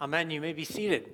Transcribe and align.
Amen. 0.00 0.30
You 0.30 0.40
may 0.40 0.52
be 0.52 0.64
seated. 0.64 1.10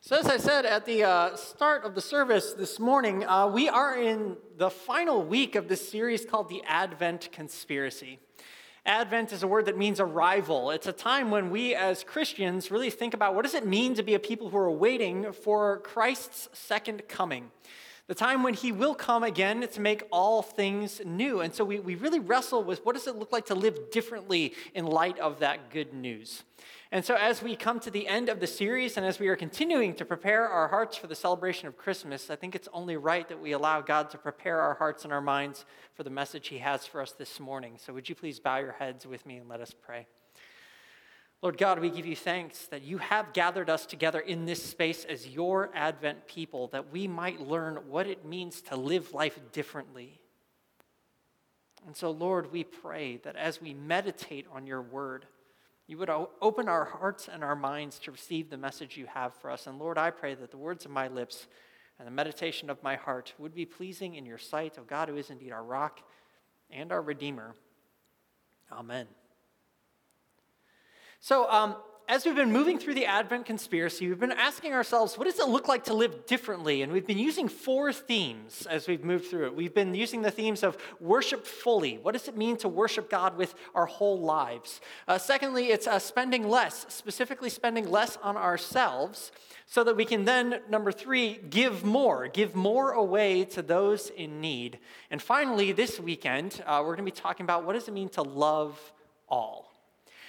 So, 0.00 0.16
as 0.16 0.26
I 0.26 0.36
said 0.36 0.66
at 0.66 0.84
the 0.84 1.04
uh, 1.04 1.36
start 1.36 1.84
of 1.84 1.94
the 1.94 2.00
service 2.00 2.54
this 2.54 2.80
morning, 2.80 3.24
uh, 3.24 3.46
we 3.46 3.68
are 3.68 3.96
in 3.96 4.36
the 4.56 4.68
final 4.68 5.22
week 5.22 5.54
of 5.54 5.68
this 5.68 5.88
series 5.88 6.24
called 6.24 6.48
the 6.48 6.60
Advent 6.66 7.30
Conspiracy. 7.30 8.18
Advent 8.84 9.32
is 9.32 9.44
a 9.44 9.46
word 9.46 9.66
that 9.66 9.78
means 9.78 10.00
arrival. 10.00 10.72
It's 10.72 10.88
a 10.88 10.92
time 10.92 11.30
when 11.30 11.50
we 11.50 11.76
as 11.76 12.02
Christians 12.02 12.72
really 12.72 12.90
think 12.90 13.14
about 13.14 13.36
what 13.36 13.44
does 13.44 13.54
it 13.54 13.64
mean 13.64 13.94
to 13.94 14.02
be 14.02 14.14
a 14.14 14.18
people 14.18 14.50
who 14.50 14.58
are 14.58 14.72
waiting 14.72 15.30
for 15.30 15.78
Christ's 15.78 16.48
second 16.52 17.06
coming 17.06 17.52
the 18.06 18.14
time 18.14 18.42
when 18.42 18.54
he 18.54 18.70
will 18.70 18.94
come 18.94 19.24
again 19.24 19.66
to 19.66 19.80
make 19.80 20.04
all 20.12 20.42
things 20.42 21.00
new. 21.04 21.40
And 21.40 21.52
so 21.52 21.64
we, 21.64 21.80
we 21.80 21.96
really 21.96 22.20
wrestle 22.20 22.62
with 22.62 22.84
what 22.84 22.94
does 22.94 23.06
it 23.06 23.16
look 23.16 23.32
like 23.32 23.46
to 23.46 23.54
live 23.54 23.90
differently 23.90 24.54
in 24.74 24.86
light 24.86 25.18
of 25.18 25.40
that 25.40 25.70
good 25.70 25.92
news. 25.92 26.44
And 26.92 27.04
so, 27.04 27.16
as 27.16 27.42
we 27.42 27.56
come 27.56 27.80
to 27.80 27.90
the 27.90 28.06
end 28.06 28.28
of 28.28 28.38
the 28.38 28.46
series 28.46 28.96
and 28.96 29.04
as 29.04 29.18
we 29.18 29.26
are 29.26 29.34
continuing 29.34 29.92
to 29.94 30.04
prepare 30.04 30.48
our 30.48 30.68
hearts 30.68 30.96
for 30.96 31.08
the 31.08 31.16
celebration 31.16 31.66
of 31.66 31.76
Christmas, 31.76 32.30
I 32.30 32.36
think 32.36 32.54
it's 32.54 32.68
only 32.72 32.96
right 32.96 33.28
that 33.28 33.40
we 33.40 33.52
allow 33.52 33.80
God 33.80 34.08
to 34.10 34.18
prepare 34.18 34.60
our 34.60 34.74
hearts 34.74 35.02
and 35.02 35.12
our 35.12 35.20
minds 35.20 35.64
for 35.94 36.04
the 36.04 36.10
message 36.10 36.46
He 36.46 36.58
has 36.58 36.86
for 36.86 37.02
us 37.02 37.10
this 37.10 37.40
morning. 37.40 37.74
So, 37.76 37.92
would 37.92 38.08
you 38.08 38.14
please 38.14 38.38
bow 38.38 38.58
your 38.58 38.72
heads 38.72 39.04
with 39.04 39.26
me 39.26 39.38
and 39.38 39.48
let 39.48 39.60
us 39.60 39.74
pray? 39.74 40.06
Lord 41.46 41.58
God, 41.58 41.78
we 41.78 41.90
give 41.90 42.06
you 42.06 42.16
thanks 42.16 42.66
that 42.72 42.82
you 42.82 42.98
have 42.98 43.32
gathered 43.32 43.70
us 43.70 43.86
together 43.86 44.18
in 44.18 44.46
this 44.46 44.60
space 44.60 45.04
as 45.04 45.28
your 45.28 45.70
Advent 45.76 46.26
people, 46.26 46.66
that 46.72 46.90
we 46.90 47.06
might 47.06 47.40
learn 47.40 47.76
what 47.86 48.08
it 48.08 48.24
means 48.24 48.60
to 48.62 48.74
live 48.74 49.14
life 49.14 49.38
differently. 49.52 50.18
And 51.86 51.94
so, 51.94 52.10
Lord, 52.10 52.50
we 52.50 52.64
pray 52.64 53.18
that 53.18 53.36
as 53.36 53.60
we 53.62 53.74
meditate 53.74 54.46
on 54.52 54.66
your 54.66 54.82
word, 54.82 55.26
you 55.86 55.98
would 55.98 56.10
open 56.10 56.68
our 56.68 56.84
hearts 56.84 57.28
and 57.32 57.44
our 57.44 57.54
minds 57.54 58.00
to 58.00 58.10
receive 58.10 58.50
the 58.50 58.56
message 58.56 58.96
you 58.96 59.06
have 59.06 59.32
for 59.32 59.48
us. 59.48 59.68
And 59.68 59.78
Lord, 59.78 59.98
I 59.98 60.10
pray 60.10 60.34
that 60.34 60.50
the 60.50 60.56
words 60.56 60.84
of 60.84 60.90
my 60.90 61.06
lips 61.06 61.46
and 62.00 62.08
the 62.08 62.12
meditation 62.12 62.70
of 62.70 62.82
my 62.82 62.96
heart 62.96 63.34
would 63.38 63.54
be 63.54 63.64
pleasing 63.64 64.16
in 64.16 64.26
your 64.26 64.38
sight, 64.38 64.78
O 64.80 64.82
God, 64.82 65.08
who 65.08 65.16
is 65.16 65.30
indeed 65.30 65.52
our 65.52 65.62
rock 65.62 66.00
and 66.72 66.90
our 66.90 67.02
Redeemer. 67.02 67.54
Amen. 68.72 69.06
So, 71.26 71.50
um, 71.50 71.74
as 72.08 72.24
we've 72.24 72.36
been 72.36 72.52
moving 72.52 72.78
through 72.78 72.94
the 72.94 73.06
Advent 73.06 73.46
conspiracy, 73.46 74.06
we've 74.06 74.20
been 74.20 74.30
asking 74.30 74.74
ourselves, 74.74 75.18
what 75.18 75.24
does 75.24 75.40
it 75.40 75.48
look 75.48 75.66
like 75.66 75.82
to 75.86 75.92
live 75.92 76.24
differently? 76.24 76.82
And 76.82 76.92
we've 76.92 77.04
been 77.04 77.18
using 77.18 77.48
four 77.48 77.92
themes 77.92 78.64
as 78.70 78.86
we've 78.86 79.02
moved 79.02 79.24
through 79.24 79.46
it. 79.46 79.56
We've 79.56 79.74
been 79.74 79.92
using 79.92 80.22
the 80.22 80.30
themes 80.30 80.62
of 80.62 80.78
worship 81.00 81.44
fully. 81.44 81.98
What 81.98 82.12
does 82.12 82.28
it 82.28 82.36
mean 82.36 82.56
to 82.58 82.68
worship 82.68 83.10
God 83.10 83.36
with 83.36 83.56
our 83.74 83.86
whole 83.86 84.20
lives? 84.20 84.80
Uh, 85.08 85.18
secondly, 85.18 85.70
it's 85.70 85.88
uh, 85.88 85.98
spending 85.98 86.48
less, 86.48 86.86
specifically 86.90 87.50
spending 87.50 87.90
less 87.90 88.16
on 88.22 88.36
ourselves, 88.36 89.32
so 89.66 89.82
that 89.82 89.96
we 89.96 90.04
can 90.04 90.26
then, 90.26 90.60
number 90.70 90.92
three, 90.92 91.40
give 91.50 91.84
more, 91.84 92.28
give 92.28 92.54
more 92.54 92.92
away 92.92 93.44
to 93.46 93.62
those 93.62 94.10
in 94.10 94.40
need. 94.40 94.78
And 95.10 95.20
finally, 95.20 95.72
this 95.72 95.98
weekend, 95.98 96.62
uh, 96.64 96.82
we're 96.82 96.94
going 96.94 97.04
to 97.04 97.12
be 97.12 97.20
talking 97.20 97.42
about 97.42 97.64
what 97.64 97.72
does 97.72 97.88
it 97.88 97.94
mean 97.94 98.10
to 98.10 98.22
love 98.22 98.80
all. 99.28 99.75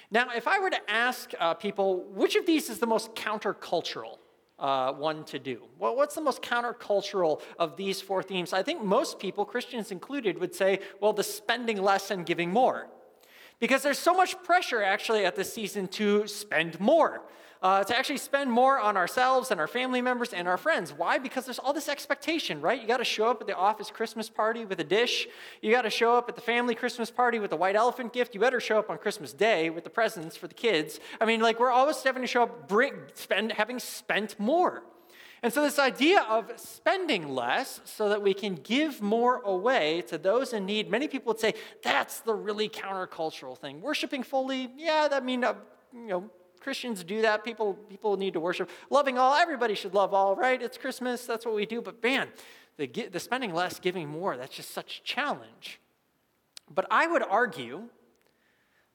Now, 0.10 0.30
if 0.36 0.48
I 0.48 0.60
were 0.60 0.70
to 0.70 0.90
ask 0.90 1.32
uh, 1.40 1.54
people, 1.54 2.06
which 2.14 2.36
of 2.36 2.46
these 2.46 2.70
is 2.70 2.80
the 2.80 2.88
most 2.88 3.14
countercultural 3.14 4.18
uh, 4.58 4.94
one 4.94 5.26
to 5.26 5.38
do? 5.38 5.64
Well, 5.78 5.96
what's 5.96 6.16
the 6.16 6.22
most 6.22 6.42
countercultural 6.42 7.42
of 7.60 7.76
these 7.76 8.00
four 8.00 8.24
themes? 8.24 8.54
I 8.54 8.64
think 8.64 8.84
most 8.84 9.20
people, 9.20 9.44
Christians 9.44 9.92
included, 9.92 10.40
would 10.40 10.56
say, 10.56 10.80
well, 11.02 11.12
the 11.12 11.24
spending 11.24 11.82
less 11.82 12.10
and 12.10 12.26
giving 12.26 12.52
more. 12.52 12.88
Because 13.60 13.84
there's 13.84 14.00
so 14.00 14.14
much 14.14 14.42
pressure 14.44 14.82
actually 14.82 15.26
at 15.26 15.36
this 15.36 15.52
season 15.52 15.88
to 15.90 16.26
spend 16.28 16.80
more 16.80 17.24
uh, 17.62 17.84
to 17.84 17.98
actually 17.98 18.18
spend 18.18 18.52
more 18.52 18.80
on 18.80 18.98
ourselves 18.98 19.52
and 19.52 19.60
our 19.60 19.68
family 19.68 20.02
members 20.02 20.34
and 20.34 20.48
our 20.48 20.58
friends. 20.58 20.94
Why? 20.94 21.18
Because 21.18 21.46
there's 21.46 21.60
all 21.60 21.74
this 21.74 21.90
expectation, 21.90 22.62
right? 22.62 22.80
You 22.80 22.88
got 22.88 22.98
to 22.98 23.06
show 23.06 23.28
up 23.28 23.42
at 23.42 23.48
the 23.48 23.56
office 23.56 23.90
Christmas 23.90 24.30
party 24.30 24.66
with 24.66 24.80
a 24.80 24.84
dish. 24.84 25.28
You 25.62 25.72
got 25.72 25.84
to 25.84 25.90
show 25.90 26.16
up 26.16 26.30
at 26.30 26.36
the 26.36 26.42
family 26.42 26.76
Christmas 26.76 27.10
party 27.10 27.40
with 27.40 27.52
a 27.52 27.56
white 27.56 27.76
elephant 27.76 28.14
gift. 28.14 28.34
You 28.34 28.42
better 28.42 28.60
show 28.60 28.78
up 28.80 28.90
on 28.90 28.98
Christmas 28.98 29.34
Day 29.34 29.70
with 29.70 29.84
the 29.84 29.90
presents 29.90 30.38
for 30.38 30.48
the 30.48 30.54
kids. 30.54 31.00
I 31.20 31.26
mean, 31.26 31.42
like 31.42 31.60
we're 31.60 31.72
always 31.72 32.02
having 32.04 32.22
to 32.22 32.28
show 32.28 32.44
up, 32.44 32.68
bring, 32.68 32.94
spend, 33.14 33.54
having 33.54 33.80
spent 33.80 34.40
more. 34.40 34.84
And 35.44 35.54
so, 35.54 35.62
this 35.62 35.78
idea 35.78 36.22
of 36.28 36.52
spending 36.56 37.30
less 37.30 37.80
so 37.86 38.10
that 38.10 38.24
we 38.24 38.34
can 38.34 38.56
give 38.56 39.04
more 39.04 39.38
away 39.44 40.02
to 40.08 40.18
those 40.18 40.52
in 40.52 40.66
need, 40.66 40.90
many 40.90 41.08
people 41.08 41.32
would 41.32 41.40
say 41.40 41.54
that's 41.84 42.22
the 42.22 42.34
really 42.34 42.68
countercultural 42.68 43.56
thing. 43.56 43.82
Worshiping 43.82 44.24
fully, 44.24 44.72
yeah, 44.76 45.08
that 45.08 45.24
mean, 45.24 45.44
uh, 45.44 45.54
you 45.94 46.08
know, 46.08 46.30
Christians 46.60 47.04
do 47.04 47.22
that. 47.22 47.44
People, 47.44 47.74
people 47.74 48.18
need 48.18 48.34
to 48.34 48.40
worship. 48.40 48.70
Loving 48.90 49.18
all, 49.18 49.34
everybody 49.36 49.76
should 49.76 49.94
love 49.94 50.14
all, 50.14 50.36
right? 50.36 50.62
It's 50.62 50.78
Christmas, 50.78 51.26
that's 51.26 51.46
what 51.46 51.56
we 51.56 51.66
do. 51.66 51.82
But 51.82 52.02
man, 52.04 52.30
the, 52.78 52.88
the 52.88 53.20
spending 53.20 53.54
less, 53.54 53.80
giving 53.80 54.08
more, 54.08 54.38
that's 54.38 54.56
just 54.56 54.72
such 54.72 55.00
a 55.00 55.04
challenge. 55.04 55.80
But 56.74 56.86
I 56.92 57.08
would 57.08 57.24
argue 57.24 57.84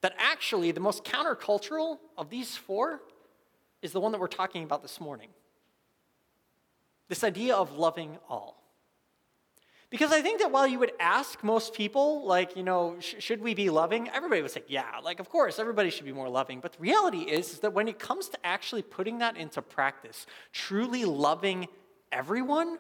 that 0.03 0.15
actually 0.19 0.73
the 0.73 0.81
most 0.81 1.05
countercultural 1.05 1.99
of 2.19 2.29
these 2.29 2.57
four 2.57 3.01
is 3.81 3.93
the 3.93 4.01
one 4.01 4.13
that 4.13 4.21
we're 4.21 4.27
talking 4.29 4.63
about 4.63 4.83
this 4.83 5.01
morning. 5.01 5.29
This 7.09 7.25
idea 7.25 7.55
of 7.55 7.77
loving 7.77 8.19
all. 8.29 8.62
Because 9.93 10.11
I 10.11 10.23
think 10.23 10.41
that 10.41 10.51
while 10.51 10.67
you 10.67 10.79
would 10.79 10.93
ask 10.99 11.45
most 11.45 11.75
people, 11.75 12.25
like, 12.25 12.57
you 12.57 12.63
know, 12.63 12.97
sh- 12.99 13.17
should 13.19 13.43
we 13.43 13.53
be 13.53 13.69
loving? 13.69 14.09
Everybody 14.09 14.41
would 14.41 14.51
say, 14.51 14.63
yeah, 14.67 14.87
like, 15.05 15.21
of 15.21 15.29
course, 15.29 15.59
everybody 15.59 15.91
should 15.91 16.07
be 16.07 16.15
more 16.15 16.31
loving. 16.31 16.61
But 16.61 16.73
the 16.73 16.79
reality 16.79 17.19
is, 17.19 17.53
is 17.53 17.59
that 17.59 17.75
when 17.75 17.87
it 17.89 17.99
comes 17.99 18.31
to 18.31 18.39
actually 18.43 18.81
putting 18.81 19.19
that 19.19 19.37
into 19.37 19.61
practice, 19.61 20.25
truly 20.51 21.05
loving 21.05 21.69
everyone, 22.11 22.79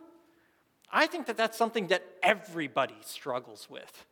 I 0.91 1.06
think 1.06 1.27
that 1.27 1.37
that's 1.37 1.59
something 1.59 1.89
that 1.89 2.03
everybody 2.22 2.97
struggles 3.03 3.69
with. 3.69 4.06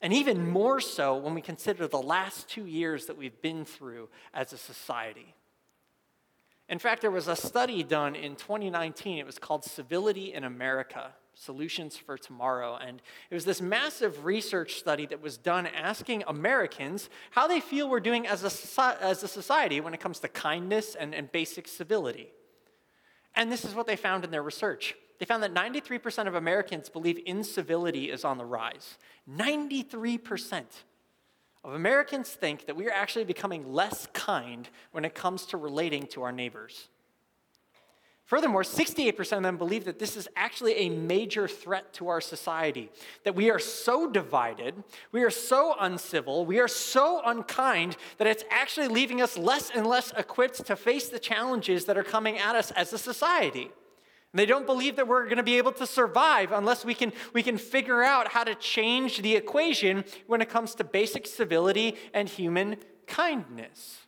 And 0.00 0.14
even 0.14 0.48
more 0.48 0.80
so 0.80 1.14
when 1.14 1.34
we 1.34 1.42
consider 1.42 1.86
the 1.86 2.00
last 2.00 2.48
two 2.48 2.64
years 2.64 3.04
that 3.04 3.18
we've 3.18 3.42
been 3.42 3.66
through 3.66 4.08
as 4.32 4.54
a 4.54 4.58
society. 4.58 5.34
In 6.68 6.78
fact, 6.78 7.00
there 7.00 7.10
was 7.10 7.28
a 7.28 7.36
study 7.36 7.82
done 7.82 8.14
in 8.16 8.34
2019. 8.36 9.18
It 9.18 9.26
was 9.26 9.38
called 9.38 9.64
Civility 9.64 10.32
in 10.34 10.44
America. 10.44 11.12
Solutions 11.38 11.98
for 11.98 12.16
Tomorrow. 12.16 12.76
And 12.76 13.02
it 13.30 13.34
was 13.34 13.44
this 13.44 13.60
massive 13.60 14.24
research 14.24 14.76
study 14.76 15.06
that 15.06 15.20
was 15.20 15.36
done 15.36 15.66
asking 15.66 16.24
Americans 16.26 17.10
how 17.30 17.46
they 17.46 17.60
feel 17.60 17.88
we're 17.88 18.00
doing 18.00 18.26
as 18.26 18.42
a, 18.42 19.02
as 19.02 19.22
a 19.22 19.28
society 19.28 19.80
when 19.80 19.92
it 19.92 20.00
comes 20.00 20.18
to 20.20 20.28
kindness 20.28 20.94
and, 20.94 21.14
and 21.14 21.30
basic 21.30 21.68
civility. 21.68 22.30
And 23.34 23.52
this 23.52 23.64
is 23.64 23.74
what 23.74 23.86
they 23.86 23.96
found 23.96 24.24
in 24.24 24.30
their 24.30 24.42
research. 24.42 24.94
They 25.18 25.26
found 25.26 25.42
that 25.42 25.54
93% 25.54 26.26
of 26.26 26.34
Americans 26.34 26.88
believe 26.88 27.20
incivility 27.26 28.10
is 28.10 28.24
on 28.24 28.38
the 28.38 28.44
rise. 28.44 28.96
93% 29.30 30.64
of 31.66 31.74
Americans 31.74 32.30
think 32.30 32.66
that 32.66 32.76
we 32.76 32.86
are 32.86 32.92
actually 32.92 33.24
becoming 33.24 33.72
less 33.72 34.06
kind 34.12 34.68
when 34.92 35.04
it 35.04 35.16
comes 35.16 35.46
to 35.46 35.56
relating 35.56 36.06
to 36.06 36.22
our 36.22 36.30
neighbors. 36.30 36.88
Furthermore, 38.24 38.62
68% 38.62 39.36
of 39.36 39.42
them 39.42 39.56
believe 39.56 39.84
that 39.84 39.98
this 39.98 40.16
is 40.16 40.28
actually 40.36 40.74
a 40.74 40.88
major 40.88 41.46
threat 41.46 41.92
to 41.94 42.08
our 42.08 42.20
society. 42.20 42.90
That 43.24 43.34
we 43.34 43.50
are 43.50 43.58
so 43.58 44.08
divided, 44.08 44.82
we 45.10 45.22
are 45.22 45.30
so 45.30 45.74
uncivil, 45.78 46.46
we 46.46 46.60
are 46.60 46.68
so 46.68 47.20
unkind 47.24 47.96
that 48.18 48.26
it's 48.26 48.44
actually 48.50 48.88
leaving 48.88 49.20
us 49.20 49.36
less 49.36 49.70
and 49.70 49.86
less 49.86 50.12
equipped 50.16 50.64
to 50.66 50.76
face 50.76 51.08
the 51.08 51.20
challenges 51.20 51.84
that 51.84 51.98
are 51.98 52.04
coming 52.04 52.38
at 52.38 52.54
us 52.54 52.70
as 52.72 52.92
a 52.92 52.98
society. 52.98 53.70
And 54.32 54.38
they 54.38 54.46
don't 54.46 54.66
believe 54.66 54.96
that 54.96 55.08
we're 55.08 55.24
going 55.24 55.36
to 55.38 55.42
be 55.42 55.58
able 55.58 55.72
to 55.72 55.86
survive 55.86 56.52
unless 56.52 56.84
we 56.84 56.94
can, 56.94 57.12
we 57.32 57.42
can 57.42 57.56
figure 57.58 58.02
out 58.02 58.28
how 58.28 58.44
to 58.44 58.54
change 58.54 59.22
the 59.22 59.34
equation 59.34 60.04
when 60.26 60.42
it 60.42 60.48
comes 60.48 60.74
to 60.74 60.84
basic 60.84 61.26
civility 61.26 61.96
and 62.12 62.28
human 62.28 62.76
kindness. 63.06 64.00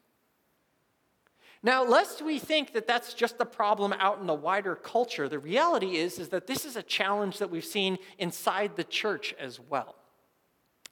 Now, 1.63 1.85
lest 1.85 2.23
we 2.23 2.39
think 2.39 2.73
that 2.75 2.87
that's 2.87 3.15
just 3.15 3.37
a 3.41 3.45
problem 3.45 3.93
out 3.99 4.21
in 4.21 4.27
the 4.27 4.35
wider 4.35 4.77
culture, 4.77 5.29
the 5.29 5.39
reality 5.39 5.97
is, 5.97 6.19
is 6.19 6.29
that 6.29 6.47
this 6.47 6.65
is 6.65 6.77
a 6.77 6.83
challenge 6.83 7.39
that 7.39 7.51
we've 7.51 7.65
seen 7.65 7.99
inside 8.19 8.77
the 8.77 8.85
church 8.85 9.35
as 9.41 9.59
well. 9.59 9.97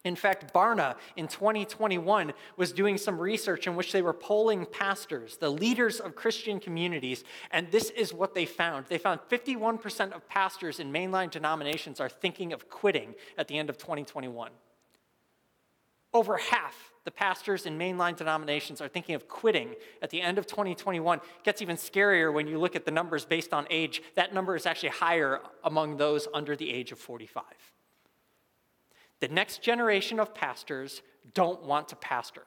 In 0.05 0.15
fact, 0.15 0.55
Barna 0.55 0.95
in 1.17 1.27
2021 1.27 2.33
was 2.57 2.71
doing 2.71 2.97
some 2.97 3.19
research 3.19 3.67
in 3.67 3.75
which 3.75 3.91
they 3.93 4.03
were 4.03 4.13
polling 4.13 4.65
pastors, 4.65 5.37
the 5.37 5.51
leaders 5.51 5.99
of 5.99 6.15
Christian 6.15 6.61
communities, 6.61 7.25
and 7.51 7.71
this 7.73 7.91
is 7.91 8.15
what 8.15 8.33
they 8.33 8.47
found. 8.47 8.87
They 8.87 8.99
found 8.99 9.21
51% 9.29 10.13
of 10.13 10.29
pastors 10.29 10.79
in 10.79 10.93
mainline 10.93 11.31
denominations 11.31 11.99
are 11.99 12.09
thinking 12.09 12.53
of 12.53 12.71
quitting 12.71 13.17
at 13.37 13.49
the 13.49 13.59
end 13.59 13.69
of 13.69 13.79
2021. 13.79 14.53
Over 16.15 16.37
half 16.37 16.93
the 17.05 17.11
pastors 17.11 17.67
in 17.67 17.79
mainline 17.79 18.17
denominations 18.17 18.81
are 18.81 18.89
thinking 18.89 19.15
of 19.15 19.29
quitting 19.29 19.75
at 20.03 20.11
the 20.11 20.21
end 20.21 20.39
of 20.39 20.47
2021. 20.47 21.19
It 21.19 21.25
gets 21.45 21.63
even 21.63 21.77
scarier 21.77 22.33
when 22.33 22.49
you 22.49 22.59
look 22.59 22.75
at 22.75 22.85
the 22.85 22.91
numbers 22.91 23.25
based 23.25 23.53
on 23.53 23.67
age. 23.71 24.03
That 24.17 24.35
number 24.35 24.57
is 24.57 24.67
actually 24.67 24.89
higher 24.91 25.41
among 25.63 25.99
those 25.99 26.27
under 26.35 26.57
the 26.57 26.69
age 26.71 26.91
of 26.91 26.99
45. 26.99 27.45
The 29.21 29.29
next 29.29 29.63
generation 29.63 30.21
of 30.21 30.35
pastors 30.35 31.03
don't 31.35 31.63
want 31.63 31.89
to 31.89 31.97
pastor. 31.97 32.43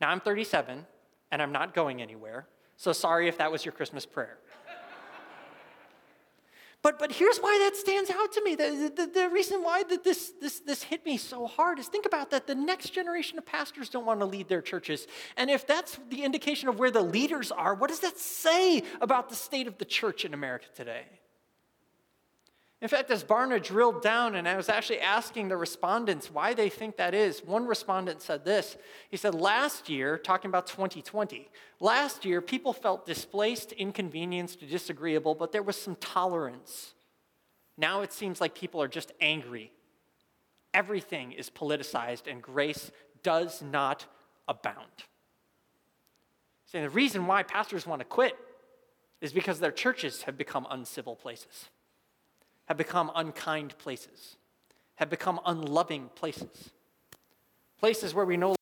Now, 0.00 0.10
I'm 0.10 0.20
37 0.20 0.84
and 1.30 1.42
I'm 1.42 1.52
not 1.52 1.74
going 1.74 2.02
anywhere, 2.02 2.46
so 2.76 2.92
sorry 2.92 3.28
if 3.28 3.38
that 3.38 3.50
was 3.50 3.64
your 3.64 3.72
Christmas 3.72 4.06
prayer. 4.06 4.38
But, 6.82 6.98
but 6.98 7.10
here's 7.10 7.38
why 7.38 7.58
that 7.64 7.78
stands 7.78 8.10
out 8.10 8.30
to 8.32 8.44
me. 8.44 8.56
The, 8.56 8.92
the, 8.94 9.06
the, 9.06 9.30
reason 9.30 9.62
why 9.62 9.84
that 9.84 10.04
this, 10.04 10.34
this, 10.38 10.60
this 10.60 10.82
hit 10.82 11.02
me 11.06 11.16
so 11.16 11.46
hard 11.46 11.78
is 11.78 11.88
think 11.88 12.04
about 12.04 12.30
that. 12.32 12.46
The 12.46 12.54
next 12.54 12.90
generation 12.90 13.38
of 13.38 13.46
pastors 13.46 13.88
don't 13.88 14.04
want 14.04 14.20
to 14.20 14.26
lead 14.26 14.50
their 14.50 14.60
churches. 14.60 15.06
And 15.38 15.48
if 15.48 15.66
that's 15.66 15.98
the 16.10 16.22
indication 16.22 16.68
of 16.68 16.78
where 16.78 16.90
the 16.90 17.00
leaders 17.00 17.50
are, 17.50 17.74
what 17.74 17.88
does 17.88 18.00
that 18.00 18.18
say 18.18 18.82
about 19.00 19.30
the 19.30 19.34
state 19.34 19.66
of 19.66 19.78
the 19.78 19.86
church 19.86 20.26
in 20.26 20.34
America 20.34 20.66
today? 20.76 21.06
In 22.82 22.88
fact, 22.88 23.10
as 23.10 23.24
Barna 23.24 23.62
drilled 23.62 24.02
down 24.02 24.34
and 24.34 24.46
I 24.46 24.56
was 24.56 24.68
actually 24.68 25.00
asking 25.00 25.48
the 25.48 25.56
respondents 25.56 26.30
why 26.30 26.54
they 26.54 26.68
think 26.68 26.96
that 26.96 27.14
is, 27.14 27.42
one 27.42 27.66
respondent 27.66 28.20
said 28.20 28.44
this. 28.44 28.76
He 29.10 29.16
said, 29.16 29.34
Last 29.34 29.88
year, 29.88 30.18
talking 30.18 30.50
about 30.50 30.66
2020, 30.66 31.48
last 31.80 32.24
year 32.24 32.40
people 32.40 32.72
felt 32.72 33.06
displaced, 33.06 33.72
inconvenienced, 33.72 34.60
disagreeable, 34.68 35.34
but 35.34 35.52
there 35.52 35.62
was 35.62 35.80
some 35.80 35.96
tolerance. 35.96 36.94
Now 37.78 38.02
it 38.02 38.12
seems 38.12 38.40
like 38.40 38.54
people 38.54 38.82
are 38.82 38.88
just 38.88 39.12
angry. 39.20 39.72
Everything 40.74 41.32
is 41.32 41.48
politicized 41.48 42.30
and 42.30 42.42
grace 42.42 42.90
does 43.22 43.62
not 43.62 44.04
abound. 44.46 45.04
Saying 46.66 46.84
the 46.84 46.90
reason 46.90 47.26
why 47.26 47.44
pastors 47.44 47.86
want 47.86 48.00
to 48.00 48.04
quit 48.04 48.36
is 49.20 49.32
because 49.32 49.60
their 49.60 49.72
churches 49.72 50.22
have 50.22 50.36
become 50.36 50.66
uncivil 50.68 51.16
places 51.16 51.70
have 52.66 52.76
become 52.76 53.10
unkind 53.14 53.76
places, 53.78 54.36
have 54.96 55.10
become 55.10 55.40
unloving 55.46 56.10
places. 56.14 56.70
Places 57.78 58.14
where 58.14 58.24
we 58.24 58.36
no 58.36 58.48
longer 58.48 58.58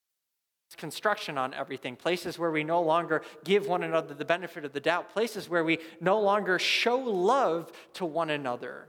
construction 0.76 1.38
on 1.38 1.54
everything, 1.54 1.94
places 1.94 2.40
where 2.40 2.50
we 2.50 2.64
no 2.64 2.82
longer 2.82 3.22
give 3.44 3.68
one 3.68 3.84
another 3.84 4.14
the 4.14 4.24
benefit 4.24 4.64
of 4.64 4.72
the 4.72 4.80
doubt, 4.80 5.12
places 5.12 5.48
where 5.48 5.62
we 5.62 5.78
no 6.00 6.20
longer 6.20 6.58
show 6.58 6.98
love 6.98 7.70
to 7.92 8.04
one 8.04 8.30
another 8.30 8.88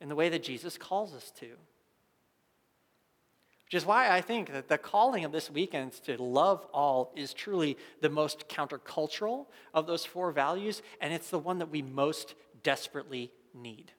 in 0.00 0.08
the 0.08 0.16
way 0.16 0.28
that 0.28 0.42
Jesus 0.42 0.76
calls 0.76 1.14
us 1.14 1.30
to. 1.38 1.46
Which 1.46 3.74
is 3.74 3.86
why 3.86 4.10
I 4.10 4.20
think 4.20 4.52
that 4.52 4.66
the 4.66 4.76
calling 4.76 5.24
of 5.24 5.30
this 5.30 5.48
weekend 5.48 5.92
to 6.04 6.20
love 6.20 6.66
all 6.74 7.12
is 7.14 7.32
truly 7.32 7.78
the 8.00 8.10
most 8.10 8.48
countercultural 8.48 9.46
of 9.72 9.86
those 9.86 10.04
four 10.04 10.32
values, 10.32 10.82
and 11.00 11.12
it's 11.12 11.30
the 11.30 11.38
one 11.38 11.58
that 11.58 11.70
we 11.70 11.80
most 11.80 12.34
desperately 12.64 13.30
need. 13.54 13.92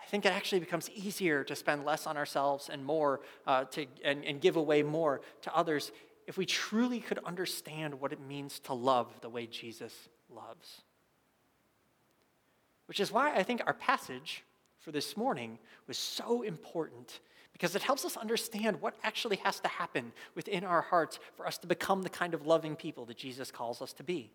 I 0.00 0.06
think 0.06 0.26
it 0.26 0.32
actually 0.32 0.60
becomes 0.60 0.90
easier 0.90 1.44
to 1.44 1.56
spend 1.56 1.84
less 1.84 2.06
on 2.06 2.16
ourselves 2.16 2.68
and 2.70 2.84
more 2.84 3.20
uh, 3.46 3.64
to, 3.64 3.86
and, 4.04 4.24
and 4.24 4.40
give 4.40 4.56
away 4.56 4.82
more 4.82 5.22
to 5.42 5.56
others 5.56 5.92
if 6.26 6.36
we 6.36 6.46
truly 6.46 7.00
could 7.00 7.18
understand 7.24 8.00
what 8.00 8.12
it 8.12 8.20
means 8.20 8.58
to 8.60 8.74
love 8.74 9.08
the 9.22 9.28
way 9.28 9.46
Jesus 9.46 10.08
loves. 10.28 10.82
Which 12.86 13.00
is 13.00 13.10
why 13.10 13.34
I 13.34 13.42
think 13.42 13.62
our 13.66 13.74
passage 13.74 14.44
for 14.78 14.92
this 14.92 15.16
morning 15.16 15.58
was 15.86 15.96
so 15.96 16.42
important 16.42 17.20
because 17.54 17.74
it 17.74 17.82
helps 17.82 18.04
us 18.04 18.16
understand 18.16 18.80
what 18.82 18.94
actually 19.02 19.36
has 19.36 19.60
to 19.60 19.68
happen 19.68 20.12
within 20.34 20.64
our 20.64 20.82
hearts 20.82 21.18
for 21.36 21.46
us 21.46 21.56
to 21.58 21.66
become 21.66 22.02
the 22.02 22.10
kind 22.10 22.34
of 22.34 22.46
loving 22.46 22.76
people 22.76 23.06
that 23.06 23.16
Jesus 23.16 23.50
calls 23.50 23.80
us 23.80 23.92
to 23.94 24.02
be. 24.02 24.30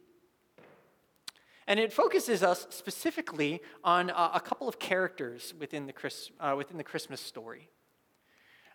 And 1.70 1.80
it 1.80 1.94
focuses 1.94 2.42
us 2.42 2.66
specifically 2.72 3.62
on 3.84 4.10
uh, 4.10 4.32
a 4.34 4.40
couple 4.40 4.68
of 4.68 4.80
characters 4.80 5.54
within 5.60 5.86
the, 5.86 5.94
Chris, 5.94 6.32
uh, 6.40 6.56
within 6.58 6.78
the 6.78 6.84
Christmas 6.84 7.22
story. 7.22 7.70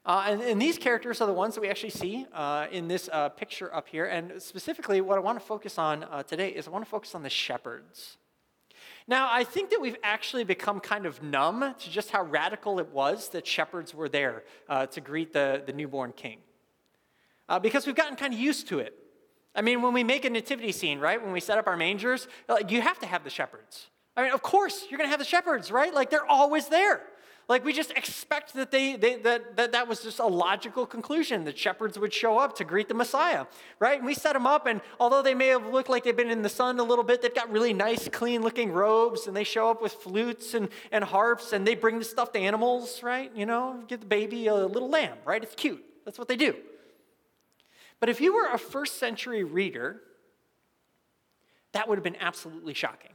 Uh, 0.06 0.26
and, 0.29 0.41
and, 0.41 0.62
these 0.62 0.79
characters 0.79 1.20
are 1.20 1.26
the 1.26 1.32
ones 1.32 1.56
that 1.56 1.61
we 1.61 1.69
actually 1.69 1.91
see 1.91 2.25
uh, 2.32 2.69
in 2.70 2.87
this 2.87 3.11
uh, 3.12 3.31
picture 3.31 3.75
up 3.75 3.88
here. 3.88 4.05
And 4.05 4.41
specifically, 4.41 5.00
what 5.00 5.19
I 5.19 5.23
want 5.23 5.41
to 5.41 5.44
focus 5.44 5.76
on 5.76 6.05
uh, 6.05 6.23
today 6.23 6.50
is 6.50 6.69
I 6.69 6.70
want 6.70 6.85
to 6.85 6.91
focus 6.91 7.17
on 7.17 7.25
the 7.25 7.31
shepherds. 7.31 8.17
Now, 9.08 9.29
I 9.29 9.43
think 9.43 9.70
that 9.70 9.81
we've 9.81 9.97
actually 10.05 10.44
become 10.44 10.79
kind 10.79 11.05
of 11.05 11.20
numb 11.20 11.75
to 11.76 11.90
just 11.90 12.11
how 12.11 12.23
radical 12.23 12.79
it 12.79 12.90
was 12.93 13.31
that 13.31 13.44
shepherds 13.44 13.93
were 13.93 14.08
there 14.08 14.44
to 14.90 15.00
greet 15.00 15.32
the, 15.32 15.62
the 15.67 15.73
newborn 15.73 16.12
king. 16.12 16.38
because 17.61 17.87
we've 17.87 17.97
gotten 17.97 18.14
kind 18.17 18.32
of 18.32 18.38
used 18.38 18.69
to 18.69 18.79
it. 18.79 19.04
I 19.55 19.62
mean, 19.62 19.83
when 19.83 19.93
we 19.93 20.03
make 20.03 20.25
a 20.25 20.31
nativity 20.31 20.73
scene, 20.73 20.99
right? 20.99 21.23
When 21.23 21.33
we 21.33 21.41
set 21.41 21.59
up 21.59 21.67
our 21.67 21.77
mangers, 21.77 22.27
like, 22.49 22.71
you 22.71 22.81
have 22.81 22.99
to 23.01 23.06
have 23.06 23.23
the 23.23 23.31
shepherds. 23.31 23.87
I 24.17 24.23
mean, 24.23 24.33
of 24.33 24.43
course, 24.43 24.87
you're 24.89 24.99
going 24.99 25.09
to 25.09 25.12
have 25.12 25.21
the 25.21 25.25
shepherds, 25.25 25.71
right? 25.71 25.93
Like, 25.93 26.11
they're 26.11 26.27
always 26.27 26.69
there. 26.69 27.03
Like, 27.47 27.62
we 27.62 27.75
just 27.75 27.91
expect 27.91 28.55
that, 28.55 28.71
they, 28.71 28.97
they, 28.97 29.17
that, 29.17 29.56
that 29.56 29.73
that 29.73 29.87
was 29.87 30.01
just 30.01 30.19
a 30.19 30.27
logical 30.27 30.87
conclusion 30.87 31.45
that 31.45 31.59
shepherds 31.59 31.99
would 31.99 32.12
show 32.12 32.39
up 32.39 32.56
to 32.56 32.65
greet 32.65 32.89
the 32.89 32.95
Messiah, 32.95 33.45
right? 33.79 33.99
And 33.99 34.06
we 34.06 34.15
set 34.15 34.33
them 34.33 34.47
up, 34.47 34.67
and 34.67 34.81
although 34.99 35.21
they 35.21 35.35
may 35.35 35.49
have 35.49 35.67
looked 35.67 35.91
like 35.91 36.05
they've 36.05 36.17
been 36.17 36.31
in 36.31 36.41
the 36.41 36.49
sun 36.49 36.81
a 36.81 36.83
little 36.83 37.05
bit, 37.05 37.21
they've 37.21 37.35
got 37.35 37.50
really 37.50 37.75
nice, 37.75 38.09
clean 38.09 38.41
looking 38.41 38.73
robes, 38.73 39.27
and 39.27 39.37
they 39.37 39.45
show 39.45 39.69
up 39.69 39.83
with 39.83 39.93
flutes 39.93 40.55
and, 40.55 40.71
and 40.91 41.05
harps, 41.05 41.53
and 41.53 41.67
they 41.67 41.75
bring 41.75 41.99
the 41.99 42.05
stuffed 42.05 42.35
animals, 42.35 43.03
right? 43.03 43.31
You 43.37 43.45
know, 43.45 43.85
give 43.89 44.00
the 44.00 44.07
baby 44.07 44.47
a 44.47 44.55
little 44.55 44.89
lamb, 44.89 45.19
right? 45.27 45.43
It's 45.43 45.55
cute. 45.55 45.85
That's 46.07 46.19
what 46.19 46.29
they 46.29 46.37
do. 46.37 46.57
But 48.05 48.11
if 48.11 48.21
you 48.21 48.35
were 48.35 48.49
a 48.53 48.59
first 48.59 48.99
century 48.99 49.45
reader, 49.45 50.03
that 51.73 51.89
would 51.89 51.97
have 51.97 52.05
been 52.05 52.21
absolutely 52.21 52.75
shocking. 52.75 53.15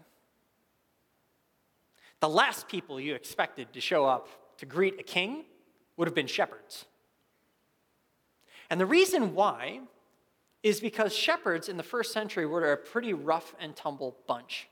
The 2.21 2.27
last 2.27 2.68
people 2.68 3.00
you 3.00 3.13
expected 3.13 3.71
to 3.74 3.81
show 3.81 4.07
up 4.07 4.30
to 4.57 4.65
greet 4.65 5.00
a 5.00 5.03
king 5.03 5.45
would 5.95 6.07
have 6.07 6.15
been 6.15 6.25
shepherds. 6.25 6.86
And 8.71 8.81
the 8.81 8.88
reason 8.88 9.36
why 9.36 9.81
is 10.63 10.80
because 10.80 11.15
shepherds 11.15 11.69
in 11.69 11.77
the 11.77 11.83
first 11.83 12.12
century 12.12 12.47
were 12.47 12.71
a 12.71 12.75
pretty 12.75 13.13
rough 13.13 13.53
and 13.59 13.75
tumble 13.75 14.18
bunch. 14.25 14.69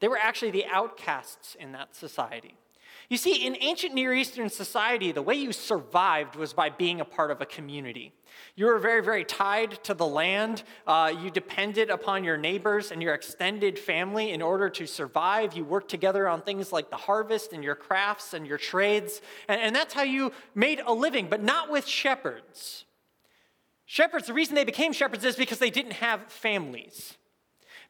They 0.00 0.08
were 0.08 0.18
actually 0.18 0.50
the 0.50 0.66
outcasts 0.66 1.54
in 1.54 1.72
that 1.72 1.96
society. 1.96 2.58
You 3.10 3.18
see, 3.18 3.46
in 3.46 3.56
ancient 3.60 3.94
Near 3.94 4.14
Eastern 4.14 4.48
society, 4.48 5.12
the 5.12 5.22
way 5.22 5.34
you 5.34 5.52
survived 5.52 6.36
was 6.36 6.54
by 6.54 6.70
being 6.70 7.00
a 7.00 7.04
part 7.04 7.30
of 7.30 7.40
a 7.40 7.46
community. 7.46 8.12
You 8.56 8.66
were 8.66 8.78
very, 8.78 9.02
very 9.02 9.24
tied 9.24 9.82
to 9.84 9.94
the 9.94 10.06
land. 10.06 10.62
Uh, 10.86 11.12
you 11.20 11.30
depended 11.30 11.90
upon 11.90 12.24
your 12.24 12.36
neighbors 12.36 12.90
and 12.90 13.02
your 13.02 13.14
extended 13.14 13.78
family 13.78 14.30
in 14.30 14.40
order 14.40 14.70
to 14.70 14.86
survive. 14.86 15.54
You 15.54 15.64
worked 15.64 15.90
together 15.90 16.28
on 16.28 16.40
things 16.42 16.72
like 16.72 16.88
the 16.90 16.96
harvest 16.96 17.52
and 17.52 17.62
your 17.62 17.74
crafts 17.74 18.32
and 18.32 18.46
your 18.46 18.58
trades. 18.58 19.20
And, 19.48 19.60
and 19.60 19.76
that's 19.76 19.92
how 19.92 20.02
you 20.02 20.32
made 20.54 20.80
a 20.84 20.92
living, 20.92 21.28
but 21.28 21.42
not 21.42 21.70
with 21.70 21.86
shepherds. 21.86 22.86
Shepherds, 23.84 24.28
the 24.28 24.34
reason 24.34 24.54
they 24.54 24.64
became 24.64 24.92
shepherds 24.92 25.24
is 25.24 25.36
because 25.36 25.58
they 25.58 25.70
didn't 25.70 25.92
have 25.92 26.32
families, 26.32 27.18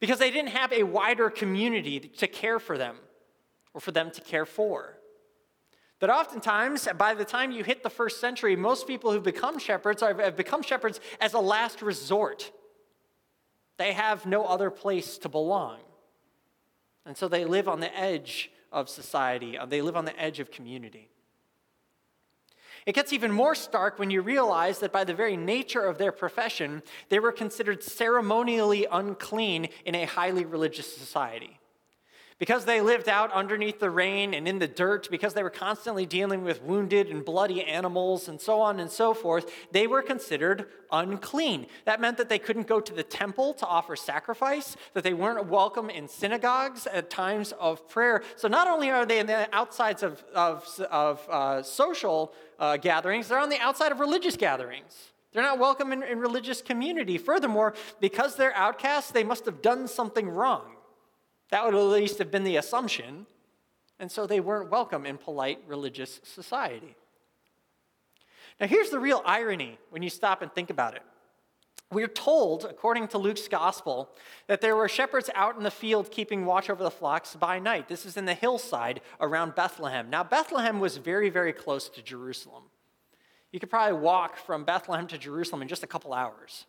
because 0.00 0.18
they 0.18 0.30
didn't 0.30 0.50
have 0.50 0.72
a 0.72 0.82
wider 0.82 1.30
community 1.30 2.00
to 2.00 2.26
care 2.26 2.58
for 2.58 2.76
them 2.76 2.96
or 3.74 3.80
for 3.80 3.92
them 3.92 4.10
to 4.10 4.20
care 4.20 4.44
for. 4.44 4.98
That 6.04 6.10
oftentimes, 6.10 6.86
by 6.98 7.14
the 7.14 7.24
time 7.24 7.50
you 7.50 7.64
hit 7.64 7.82
the 7.82 7.88
first 7.88 8.20
century, 8.20 8.56
most 8.56 8.86
people 8.86 9.10
who 9.10 9.20
become 9.20 9.58
shepherds 9.58 10.02
have 10.02 10.36
become 10.36 10.60
shepherds 10.60 11.00
as 11.18 11.32
a 11.32 11.38
last 11.38 11.80
resort. 11.80 12.52
They 13.78 13.94
have 13.94 14.26
no 14.26 14.44
other 14.44 14.68
place 14.68 15.16
to 15.16 15.30
belong. 15.30 15.78
And 17.06 17.16
so 17.16 17.26
they 17.26 17.46
live 17.46 17.68
on 17.68 17.80
the 17.80 17.98
edge 17.98 18.50
of 18.70 18.90
society, 18.90 19.56
uh, 19.56 19.64
they 19.64 19.80
live 19.80 19.96
on 19.96 20.04
the 20.04 20.20
edge 20.20 20.40
of 20.40 20.50
community. 20.50 21.08
It 22.84 22.94
gets 22.94 23.14
even 23.14 23.32
more 23.32 23.54
stark 23.54 23.98
when 23.98 24.10
you 24.10 24.20
realize 24.20 24.80
that 24.80 24.92
by 24.92 25.04
the 25.04 25.14
very 25.14 25.38
nature 25.38 25.86
of 25.86 25.96
their 25.96 26.12
profession, 26.12 26.82
they 27.08 27.18
were 27.18 27.32
considered 27.32 27.82
ceremonially 27.82 28.86
unclean 28.92 29.68
in 29.86 29.94
a 29.94 30.04
highly 30.04 30.44
religious 30.44 30.94
society. 30.94 31.58
Because 32.44 32.66
they 32.66 32.82
lived 32.82 33.08
out 33.08 33.32
underneath 33.32 33.80
the 33.80 33.88
rain 33.88 34.34
and 34.34 34.46
in 34.46 34.58
the 34.58 34.68
dirt, 34.68 35.08
because 35.10 35.32
they 35.32 35.42
were 35.42 35.48
constantly 35.48 36.04
dealing 36.04 36.44
with 36.44 36.62
wounded 36.62 37.08
and 37.08 37.24
bloody 37.24 37.64
animals 37.64 38.28
and 38.28 38.38
so 38.38 38.60
on 38.60 38.80
and 38.80 38.90
so 38.90 39.14
forth, 39.14 39.50
they 39.72 39.86
were 39.86 40.02
considered 40.02 40.66
unclean. 40.92 41.64
That 41.86 42.02
meant 42.02 42.18
that 42.18 42.28
they 42.28 42.38
couldn't 42.38 42.66
go 42.66 42.80
to 42.80 42.92
the 42.92 43.02
temple 43.02 43.54
to 43.54 43.66
offer 43.66 43.96
sacrifice, 43.96 44.76
that 44.92 45.04
they 45.04 45.14
weren't 45.14 45.46
welcome 45.46 45.88
in 45.88 46.06
synagogues 46.06 46.86
at 46.86 47.08
times 47.08 47.52
of 47.52 47.88
prayer. 47.88 48.22
So 48.36 48.46
not 48.46 48.68
only 48.68 48.90
are 48.90 49.06
they 49.06 49.20
in 49.20 49.26
the 49.26 49.48
outsides 49.54 50.02
of, 50.02 50.22
of, 50.34 50.68
of 50.90 51.26
uh, 51.30 51.62
social 51.62 52.34
uh, 52.58 52.76
gatherings, 52.76 53.28
they're 53.28 53.38
on 53.38 53.48
the 53.48 53.58
outside 53.58 53.90
of 53.90 54.00
religious 54.00 54.36
gatherings. 54.36 55.12
They're 55.32 55.42
not 55.42 55.58
welcome 55.58 55.94
in, 55.94 56.02
in 56.02 56.18
religious 56.18 56.60
community. 56.60 57.16
Furthermore, 57.16 57.72
because 58.00 58.36
they're 58.36 58.54
outcasts, 58.54 59.12
they 59.12 59.24
must 59.24 59.46
have 59.46 59.62
done 59.62 59.88
something 59.88 60.28
wrong. 60.28 60.73
That 61.50 61.64
would 61.64 61.74
at 61.74 61.80
least 61.80 62.18
have 62.18 62.30
been 62.30 62.44
the 62.44 62.56
assumption. 62.56 63.26
And 63.98 64.10
so 64.10 64.26
they 64.26 64.40
weren't 64.40 64.70
welcome 64.70 65.06
in 65.06 65.18
polite 65.18 65.60
religious 65.66 66.20
society. 66.24 66.96
Now, 68.60 68.66
here's 68.66 68.90
the 68.90 68.98
real 68.98 69.22
irony 69.24 69.78
when 69.90 70.02
you 70.02 70.10
stop 70.10 70.42
and 70.42 70.52
think 70.52 70.70
about 70.70 70.94
it. 70.94 71.02
We're 71.92 72.08
told, 72.08 72.64
according 72.64 73.08
to 73.08 73.18
Luke's 73.18 73.46
gospel, 73.46 74.10
that 74.48 74.60
there 74.60 74.74
were 74.74 74.88
shepherds 74.88 75.30
out 75.34 75.56
in 75.56 75.62
the 75.62 75.70
field 75.70 76.10
keeping 76.10 76.44
watch 76.44 76.68
over 76.68 76.82
the 76.82 76.90
flocks 76.90 77.36
by 77.36 77.58
night. 77.58 77.88
This 77.88 78.04
is 78.04 78.16
in 78.16 78.24
the 78.24 78.34
hillside 78.34 79.00
around 79.20 79.54
Bethlehem. 79.54 80.10
Now, 80.10 80.24
Bethlehem 80.24 80.80
was 80.80 80.96
very, 80.96 81.30
very 81.30 81.52
close 81.52 81.88
to 81.90 82.02
Jerusalem. 82.02 82.64
You 83.52 83.60
could 83.60 83.70
probably 83.70 83.98
walk 83.98 84.36
from 84.36 84.64
Bethlehem 84.64 85.06
to 85.08 85.18
Jerusalem 85.18 85.62
in 85.62 85.68
just 85.68 85.84
a 85.84 85.86
couple 85.86 86.12
hours. 86.12 86.66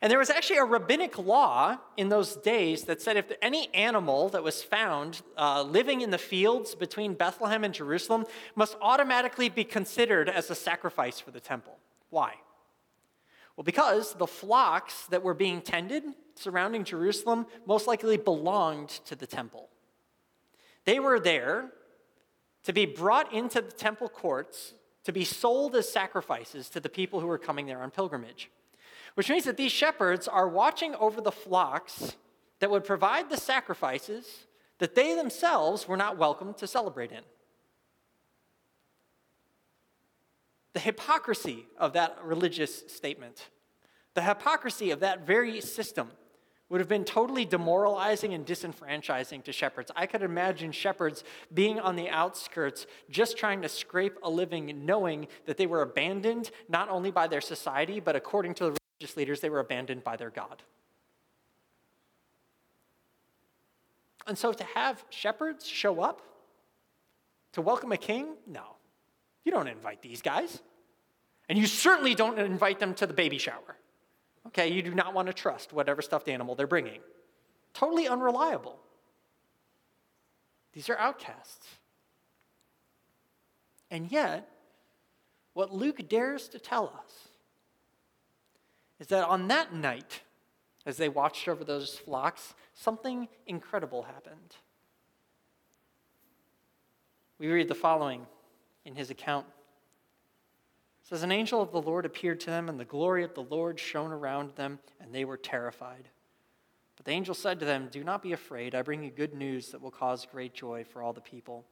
And 0.00 0.10
there 0.10 0.18
was 0.18 0.30
actually 0.30 0.58
a 0.58 0.64
rabbinic 0.64 1.18
law 1.18 1.78
in 1.96 2.08
those 2.08 2.36
days 2.36 2.84
that 2.84 3.00
said 3.00 3.16
if 3.16 3.32
any 3.42 3.72
animal 3.74 4.28
that 4.30 4.42
was 4.42 4.62
found 4.62 5.22
uh, 5.36 5.62
living 5.62 6.00
in 6.00 6.10
the 6.10 6.18
fields 6.18 6.74
between 6.74 7.14
Bethlehem 7.14 7.64
and 7.64 7.74
Jerusalem 7.74 8.24
must 8.54 8.76
automatically 8.80 9.48
be 9.48 9.64
considered 9.64 10.28
as 10.28 10.50
a 10.50 10.54
sacrifice 10.54 11.20
for 11.20 11.30
the 11.30 11.40
temple. 11.40 11.78
Why? 12.10 12.34
Well, 13.56 13.64
because 13.64 14.14
the 14.14 14.26
flocks 14.26 15.06
that 15.06 15.22
were 15.22 15.34
being 15.34 15.60
tended 15.60 16.04
surrounding 16.36 16.84
Jerusalem 16.84 17.46
most 17.66 17.86
likely 17.86 18.16
belonged 18.16 18.90
to 19.06 19.16
the 19.16 19.26
temple. 19.26 19.68
They 20.84 21.00
were 21.00 21.18
there 21.18 21.70
to 22.64 22.72
be 22.72 22.86
brought 22.86 23.32
into 23.32 23.60
the 23.60 23.72
temple 23.72 24.08
courts 24.08 24.74
to 25.04 25.12
be 25.12 25.24
sold 25.24 25.74
as 25.74 25.88
sacrifices 25.88 26.68
to 26.68 26.80
the 26.80 26.88
people 26.88 27.20
who 27.20 27.26
were 27.26 27.38
coming 27.38 27.66
there 27.66 27.82
on 27.82 27.90
pilgrimage. 27.90 28.50
Which 29.18 29.30
means 29.30 29.46
that 29.46 29.56
these 29.56 29.72
shepherds 29.72 30.28
are 30.28 30.46
watching 30.46 30.94
over 30.94 31.20
the 31.20 31.32
flocks 31.32 32.14
that 32.60 32.70
would 32.70 32.84
provide 32.84 33.28
the 33.28 33.36
sacrifices 33.36 34.46
that 34.78 34.94
they 34.94 35.16
themselves 35.16 35.88
were 35.88 35.96
not 35.96 36.18
welcome 36.18 36.54
to 36.54 36.68
celebrate 36.68 37.10
in. 37.10 37.22
The 40.72 40.78
hypocrisy 40.78 41.66
of 41.78 41.94
that 41.94 42.16
religious 42.22 42.84
statement, 42.86 43.48
the 44.14 44.22
hypocrisy 44.22 44.92
of 44.92 45.00
that 45.00 45.26
very 45.26 45.60
system 45.62 46.12
would 46.68 46.78
have 46.80 46.88
been 46.88 47.04
totally 47.04 47.44
demoralizing 47.44 48.34
and 48.34 48.46
disenfranchising 48.46 49.42
to 49.42 49.52
shepherds. 49.52 49.90
I 49.96 50.06
could 50.06 50.22
imagine 50.22 50.70
shepherds 50.70 51.24
being 51.52 51.80
on 51.80 51.96
the 51.96 52.08
outskirts, 52.08 52.86
just 53.10 53.36
trying 53.36 53.62
to 53.62 53.68
scrape 53.68 54.16
a 54.22 54.30
living, 54.30 54.86
knowing 54.86 55.26
that 55.46 55.56
they 55.56 55.66
were 55.66 55.82
abandoned 55.82 56.52
not 56.68 56.88
only 56.88 57.10
by 57.10 57.26
their 57.26 57.40
society, 57.40 57.98
but 57.98 58.14
according 58.14 58.54
to 58.54 58.70
the 58.70 58.78
religious 58.98 59.16
leaders, 59.16 59.40
they 59.40 59.50
were 59.50 59.60
abandoned 59.60 60.02
by 60.02 60.16
their 60.16 60.30
God. 60.30 60.62
And 64.26 64.36
so 64.36 64.52
to 64.52 64.64
have 64.64 65.04
shepherds 65.08 65.66
show 65.66 66.00
up 66.00 66.22
to 67.52 67.62
welcome 67.62 67.92
a 67.92 67.96
king, 67.96 68.34
no. 68.46 68.76
You 69.44 69.52
don't 69.52 69.68
invite 69.68 70.02
these 70.02 70.20
guys. 70.20 70.60
And 71.48 71.58
you 71.58 71.66
certainly 71.66 72.14
don't 72.14 72.38
invite 72.38 72.78
them 72.78 72.92
to 72.94 73.06
the 73.06 73.14
baby 73.14 73.38
shower. 73.38 73.76
Okay, 74.48 74.68
you 74.68 74.82
do 74.82 74.94
not 74.94 75.14
want 75.14 75.28
to 75.28 75.32
trust 75.32 75.72
whatever 75.72 76.02
stuffed 76.02 76.28
animal 76.28 76.54
they're 76.54 76.66
bringing. 76.66 77.00
Totally 77.72 78.06
unreliable. 78.06 78.78
These 80.72 80.90
are 80.90 80.98
outcasts. 80.98 81.66
And 83.90 84.12
yet, 84.12 84.50
what 85.54 85.72
Luke 85.72 86.06
dares 86.08 86.48
to 86.48 86.58
tell 86.58 86.92
us 87.02 87.27
is 88.98 89.06
that 89.08 89.28
on 89.28 89.48
that 89.48 89.72
night, 89.72 90.22
as 90.86 90.96
they 90.96 91.08
watched 91.08 91.48
over 91.48 91.64
those 91.64 91.96
flocks, 91.96 92.54
something 92.74 93.28
incredible 93.46 94.04
happened. 94.04 94.56
We 97.38 97.48
read 97.48 97.68
the 97.68 97.74
following 97.74 98.26
in 98.84 98.96
his 98.96 99.10
account 99.10 99.46
says, 101.08 101.22
An 101.22 101.32
angel 101.32 101.62
of 101.62 101.72
the 101.72 101.80
Lord 101.80 102.04
appeared 102.04 102.40
to 102.40 102.50
them, 102.50 102.68
and 102.68 102.78
the 102.78 102.84
glory 102.84 103.24
of 103.24 103.32
the 103.32 103.42
Lord 103.42 103.80
shone 103.80 104.12
around 104.12 104.54
them, 104.56 104.78
and 105.00 105.14
they 105.14 105.24
were 105.24 105.38
terrified. 105.38 106.10
But 106.96 107.06
the 107.06 107.12
angel 107.12 107.34
said 107.34 107.58
to 107.60 107.64
them, 107.64 107.88
Do 107.90 108.04
not 108.04 108.22
be 108.22 108.32
afraid. 108.32 108.74
I 108.74 108.82
bring 108.82 109.02
you 109.02 109.10
good 109.10 109.32
news 109.32 109.68
that 109.68 109.80
will 109.80 109.90
cause 109.90 110.26
great 110.30 110.52
joy 110.52 110.84
for 110.84 111.02
all 111.02 111.14
the 111.14 111.20
people. 111.20 111.64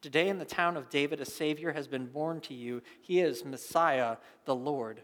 Today 0.00 0.28
in 0.28 0.38
the 0.38 0.44
town 0.44 0.76
of 0.76 0.90
David, 0.90 1.20
a 1.20 1.24
Savior 1.24 1.72
has 1.72 1.88
been 1.88 2.06
born 2.06 2.40
to 2.42 2.54
you. 2.54 2.82
He 3.00 3.20
is 3.20 3.44
Messiah, 3.44 4.16
the 4.44 4.54
Lord. 4.54 5.02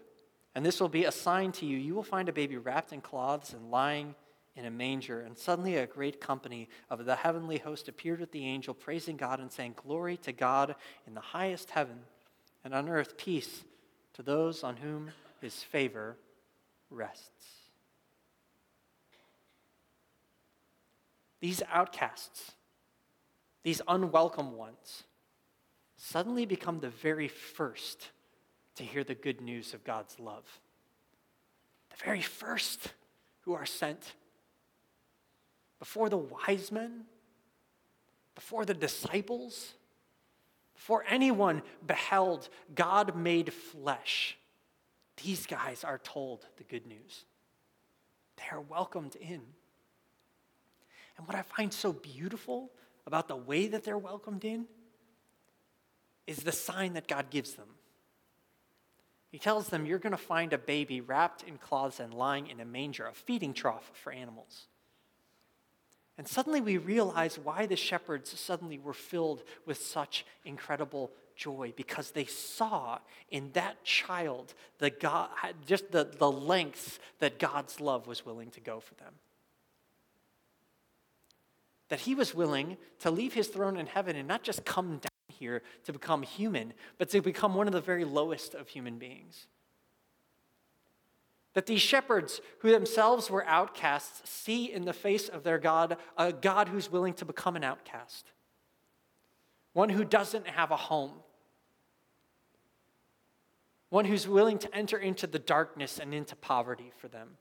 And 0.59 0.67
this 0.67 0.81
will 0.81 0.89
be 0.89 1.05
a 1.05 1.13
sign 1.13 1.53
to 1.53 1.67
you. 1.67 1.77
You 1.77 1.95
will 1.95 2.03
find 2.03 2.29
a 2.29 2.33
baby 2.33 2.57
wrapped 2.57 2.93
in 2.93 3.01
cloths 3.01 3.53
and 3.53 3.71
lying 3.71 4.17
in 4.57 4.65
a 4.65 4.73
manger. 4.73 5.21
And 5.21 5.39
suddenly 5.39 5.77
a 5.77 5.87
great 5.87 6.21
company 6.21 6.69
of 6.91 7.05
the 7.05 7.15
heavenly 7.15 7.59
host 7.59 7.87
appeared 7.87 8.19
with 8.19 8.33
the 8.33 8.45
angel, 8.45 8.75
praising 8.75 9.17
God 9.17 9.39
and 9.39 9.53
saying, 9.53 9.75
Glory 9.77 10.17
to 10.17 10.33
God 10.33 10.75
in 11.07 11.15
the 11.15 11.21
highest 11.21 11.71
heaven 11.71 12.01
and 12.65 12.75
on 12.75 12.89
earth 12.89 13.17
peace 13.17 13.63
to 14.15 14.23
those 14.25 14.65
on 14.65 14.79
whom 14.79 15.13
his 15.41 15.63
favor 15.63 16.17
rests. 16.91 17.47
These 21.39 21.63
outcasts, 21.71 22.51
these 23.63 23.81
unwelcome 23.87 24.57
ones, 24.57 25.05
suddenly 25.97 26.47
become 26.47 26.81
the 26.81 26.91
very 26.91 27.29
first 27.29 28.09
to 28.79 28.85
hear 28.85 29.03
the 29.03 29.15
good 29.15 29.41
news 29.41 29.75
of 29.75 29.83
God's 29.83 30.19
love. 30.21 30.45
The 31.91 32.05
very 32.05 32.23
first 32.23 32.95
who 33.41 33.55
are 33.55 33.67
sent. 33.67 34.15
Before 35.81 36.09
the 36.09 36.17
wise 36.17 36.71
men, 36.71 37.05
before 38.37 38.65
the 38.65 38.75
disciples, 38.75 39.75
before 40.75 41.05
anyone 41.09 41.63
beheld 41.85 42.49
God 42.75 43.17
made 43.17 43.53
flesh, 43.53 44.39
these 45.25 45.45
guys 45.45 45.83
are 45.83 45.99
told 45.99 46.47
the 46.57 46.65
good 46.65 46.87
news. 46.87 47.25
They 48.37 48.45
are 48.53 48.61
welcomed 48.61 49.17
in. 49.17 49.41
And 51.17 51.27
what 51.27 51.35
I 51.35 51.43
find 51.43 51.73
so 51.73 51.93
beautiful 51.93 52.71
about 53.09 53.27
the 53.27 53.35
way 53.35 53.67
that 53.67 53.83
they're 53.83 53.99
welcomed 53.99 54.45
in 54.45 54.67
is 56.29 56.39
the 56.39 56.53
sign 56.53 56.93
that 56.93 57.09
God 57.09 57.31
gives 57.31 57.55
them. 57.55 57.67
He 59.31 59.39
tells 59.39 59.69
them, 59.69 59.87
You're 59.87 59.99
going 59.99 60.13
to 60.13 60.17
find 60.17 60.53
a 60.53 60.59
baby 60.59 61.01
wrapped 61.01 61.43
in 61.43 61.59
cloths 61.59 62.01
and 62.01 62.15
lying 62.15 62.47
in 62.47 62.61
a 62.61 62.65
manger, 62.65 63.07
a 63.07 63.13
feeding 63.13 63.53
trough 63.53 63.91
for 63.95 64.13
animals. 64.13 64.67
And 66.17 66.27
suddenly 66.27 66.61
we 66.61 66.79
realize 66.79 67.39
why 67.39 67.67
the 67.67 67.77
shepherds 67.77 68.39
suddenly 68.39 68.79
were 68.79 68.93
filled 68.93 69.45
with 69.67 69.81
such 69.81 70.27
incredible 70.45 71.13
joy 71.37 71.73
because 71.77 72.11
they 72.11 72.25
saw 72.25 72.99
in 73.31 73.53
that 73.53 73.85
child 73.85 74.55
the 74.79 74.91
God, 74.91 75.29
just 75.65 75.93
the, 75.93 76.05
the 76.05 76.31
lengths 76.31 76.99
that 77.21 77.39
God's 77.39 77.81
love 77.81 78.09
was 78.09 78.27
willing 78.27 78.51
to 78.51 78.61
go 78.61 78.81
for 78.81 78.95
them. 78.97 79.15
That 81.89 82.01
he 82.01 82.17
was 82.17 82.35
willing 82.35 82.77
to 82.99 83.13
leave 83.13 83.35
his 83.35 83.47
throne 83.47 83.77
in 83.77 83.87
heaven 83.87 84.17
and 84.17 84.27
not 84.27 84.43
just 84.43 84.65
come 84.65 84.99
down 84.99 85.09
here 85.29 85.63
to 85.85 85.93
become 85.93 86.23
human, 86.23 86.73
but 86.99 87.09
to 87.11 87.21
become 87.21 87.55
one 87.55 87.67
of 87.67 87.73
the 87.73 87.81
very 87.81 88.05
lowest 88.05 88.55
of 88.55 88.69
human 88.69 88.99
beings. 88.99 89.47
That 91.55 91.67
these 91.67 91.81
shepherds, 91.81 92.41
who 92.61 92.71
themselves 92.71 93.31
were 93.31 93.45
outcasts, 93.47 94.29
see 94.29 94.73
in 94.73 94.85
the 94.85 94.93
face 94.93 95.29
of 95.29 95.43
their 95.43 95.59
God 95.59 95.97
a 96.17 96.33
God 96.33 96.69
who's 96.69 96.91
willing 96.91 97.15
to 97.15 97.25
become 97.25 97.57
an 97.57 97.65
outcast, 97.65 98.31
one 99.73 99.89
who 99.89 100.05
doesn't 100.05 100.47
have 100.47 100.71
a 100.71 100.77
home, 100.77 101.13
one 103.91 104.05
who's 104.05 104.29
willing 104.29 104.59
to 104.59 104.75
enter 104.75 104.99
into 104.99 105.27
the 105.27 105.39
darkness 105.39 105.99
and 105.99 106.13
into 106.13 106.37
poverty 106.37 106.93
for 106.99 107.09
them. 107.09 107.39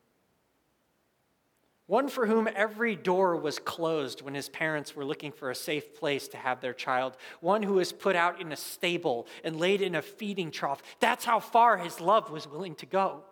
One 1.88 2.10
for 2.10 2.28
whom 2.28 2.50
every 2.54 2.98
door 2.98 3.38
was 3.38 3.60
closed 3.60 4.22
when 4.22 4.36
his 4.36 4.50
parents 4.50 4.94
were 4.94 5.06
looking 5.06 5.32
for 5.32 5.50
a 5.50 5.56
safe 5.56 5.96
place 5.96 6.28
to 6.30 6.38
have 6.38 6.60
their 6.60 6.74
child. 6.74 7.16
One 7.40 7.64
who 7.64 7.76
was 7.76 7.94
put 7.94 8.16
out 8.16 8.42
in 8.42 8.52
a 8.52 8.58
stable 8.58 9.26
and 9.42 9.58
laid 9.58 9.82
in 9.82 9.96
a 9.96 10.02
feeding 10.02 10.52
trough. 10.52 10.84
That's 11.00 11.24
how 11.24 11.40
far 11.40 11.78
his 11.78 12.02
love 12.02 12.30
was 12.30 12.46
willing 12.46 12.76
to 12.76 12.86
go. 12.86 13.24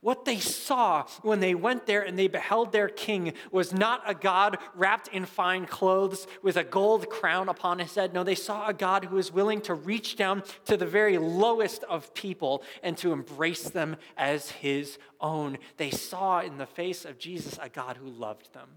What 0.00 0.24
they 0.24 0.38
saw 0.38 1.06
when 1.20 1.40
they 1.40 1.54
went 1.54 1.84
there 1.84 2.00
and 2.00 2.18
they 2.18 2.28
beheld 2.28 2.72
their 2.72 2.88
king 2.88 3.34
was 3.50 3.74
not 3.74 4.02
a 4.06 4.14
God 4.14 4.56
wrapped 4.74 5.08
in 5.08 5.26
fine 5.26 5.66
clothes 5.66 6.26
with 6.42 6.56
a 6.56 6.64
gold 6.64 7.10
crown 7.10 7.50
upon 7.50 7.80
his 7.80 7.94
head. 7.94 8.14
No, 8.14 8.24
they 8.24 8.34
saw 8.34 8.66
a 8.66 8.72
God 8.72 9.04
who 9.04 9.16
was 9.16 9.30
willing 9.30 9.60
to 9.62 9.74
reach 9.74 10.16
down 10.16 10.42
to 10.64 10.78
the 10.78 10.86
very 10.86 11.18
lowest 11.18 11.84
of 11.84 12.14
people 12.14 12.62
and 12.82 12.96
to 12.98 13.12
embrace 13.12 13.68
them 13.68 13.96
as 14.16 14.50
his 14.50 14.98
own. 15.20 15.58
They 15.76 15.90
saw 15.90 16.40
in 16.40 16.56
the 16.56 16.66
face 16.66 17.04
of 17.04 17.18
Jesus 17.18 17.58
a 17.60 17.68
God 17.68 17.98
who 17.98 18.08
loved 18.08 18.54
them, 18.54 18.68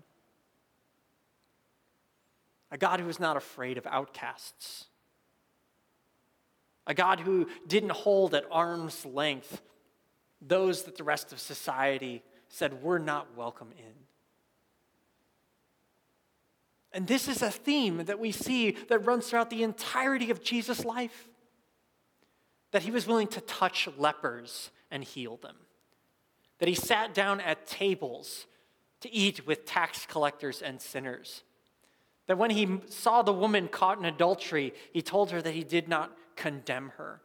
a 2.70 2.78
God 2.78 3.00
who 3.00 3.06
was 3.06 3.20
not 3.22 3.38
afraid 3.38 3.78
of 3.78 3.88
outcasts, 3.88 4.88
a 6.86 6.94
God 6.94 7.22
who 7.22 7.48
didn't 7.66 7.94
hold 7.94 8.36
at 8.36 8.44
arm's 8.52 9.06
length 9.06 9.62
those 10.48 10.84
that 10.84 10.98
the 10.98 11.04
rest 11.04 11.32
of 11.32 11.40
society 11.40 12.24
said 12.50 12.82
we're 12.84 13.00
not 13.00 13.36
welcome 13.36 13.72
in. 13.78 13.94
And 16.92 17.08
this 17.08 17.28
is 17.28 17.42
a 17.42 17.50
theme 17.50 18.06
that 18.06 18.20
we 18.20 18.32
see 18.32 18.72
that 18.90 19.00
runs 19.00 19.28
throughout 19.28 19.50
the 19.50 19.64
entirety 19.64 20.30
of 20.30 20.44
Jesus' 20.44 20.86
life 20.86 21.30
that 22.72 22.84
he 22.84 22.92
was 22.92 23.08
willing 23.08 23.28
to 23.28 23.42
touch 23.42 23.90
lepers 23.98 24.70
and 24.92 25.04
heal 25.04 25.38
them, 25.38 25.56
that 26.60 26.70
he 26.70 26.76
sat 26.76 27.14
down 27.14 27.42
at 27.42 27.66
tables 27.66 28.46
to 29.02 29.12
eat 29.12 29.46
with 29.48 29.66
tax 29.66 30.06
collectors 30.06 30.62
and 30.62 30.80
sinners, 30.80 31.44
that 32.28 32.38
when 32.38 32.52
he 32.52 32.80
saw 32.88 33.22
the 33.22 33.34
woman 33.34 33.68
caught 33.68 33.98
in 33.98 34.06
adultery, 34.06 34.74
he 34.92 35.02
told 35.02 35.32
her 35.32 35.42
that 35.42 35.54
he 35.54 35.64
did 35.64 35.88
not 35.88 36.16
condemn 36.36 36.92
her 36.98 37.22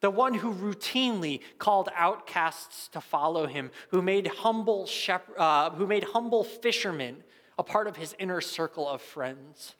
the 0.00 0.10
one 0.10 0.34
who 0.34 0.52
routinely 0.52 1.40
called 1.58 1.88
outcasts 1.94 2.88
to 2.88 3.00
follow 3.00 3.46
him, 3.46 3.70
who 3.90 4.02
made 4.02 4.26
humble, 4.26 4.86
shep- 4.86 5.30
uh, 5.38 5.70
who 5.70 5.86
made 5.86 6.04
humble 6.04 6.44
fishermen 6.44 7.22
a 7.58 7.62
part 7.62 7.86
of 7.86 7.96
his 7.96 8.14
inner 8.18 8.40
circle 8.40 8.86
of 8.86 9.00
friends, 9.00 9.74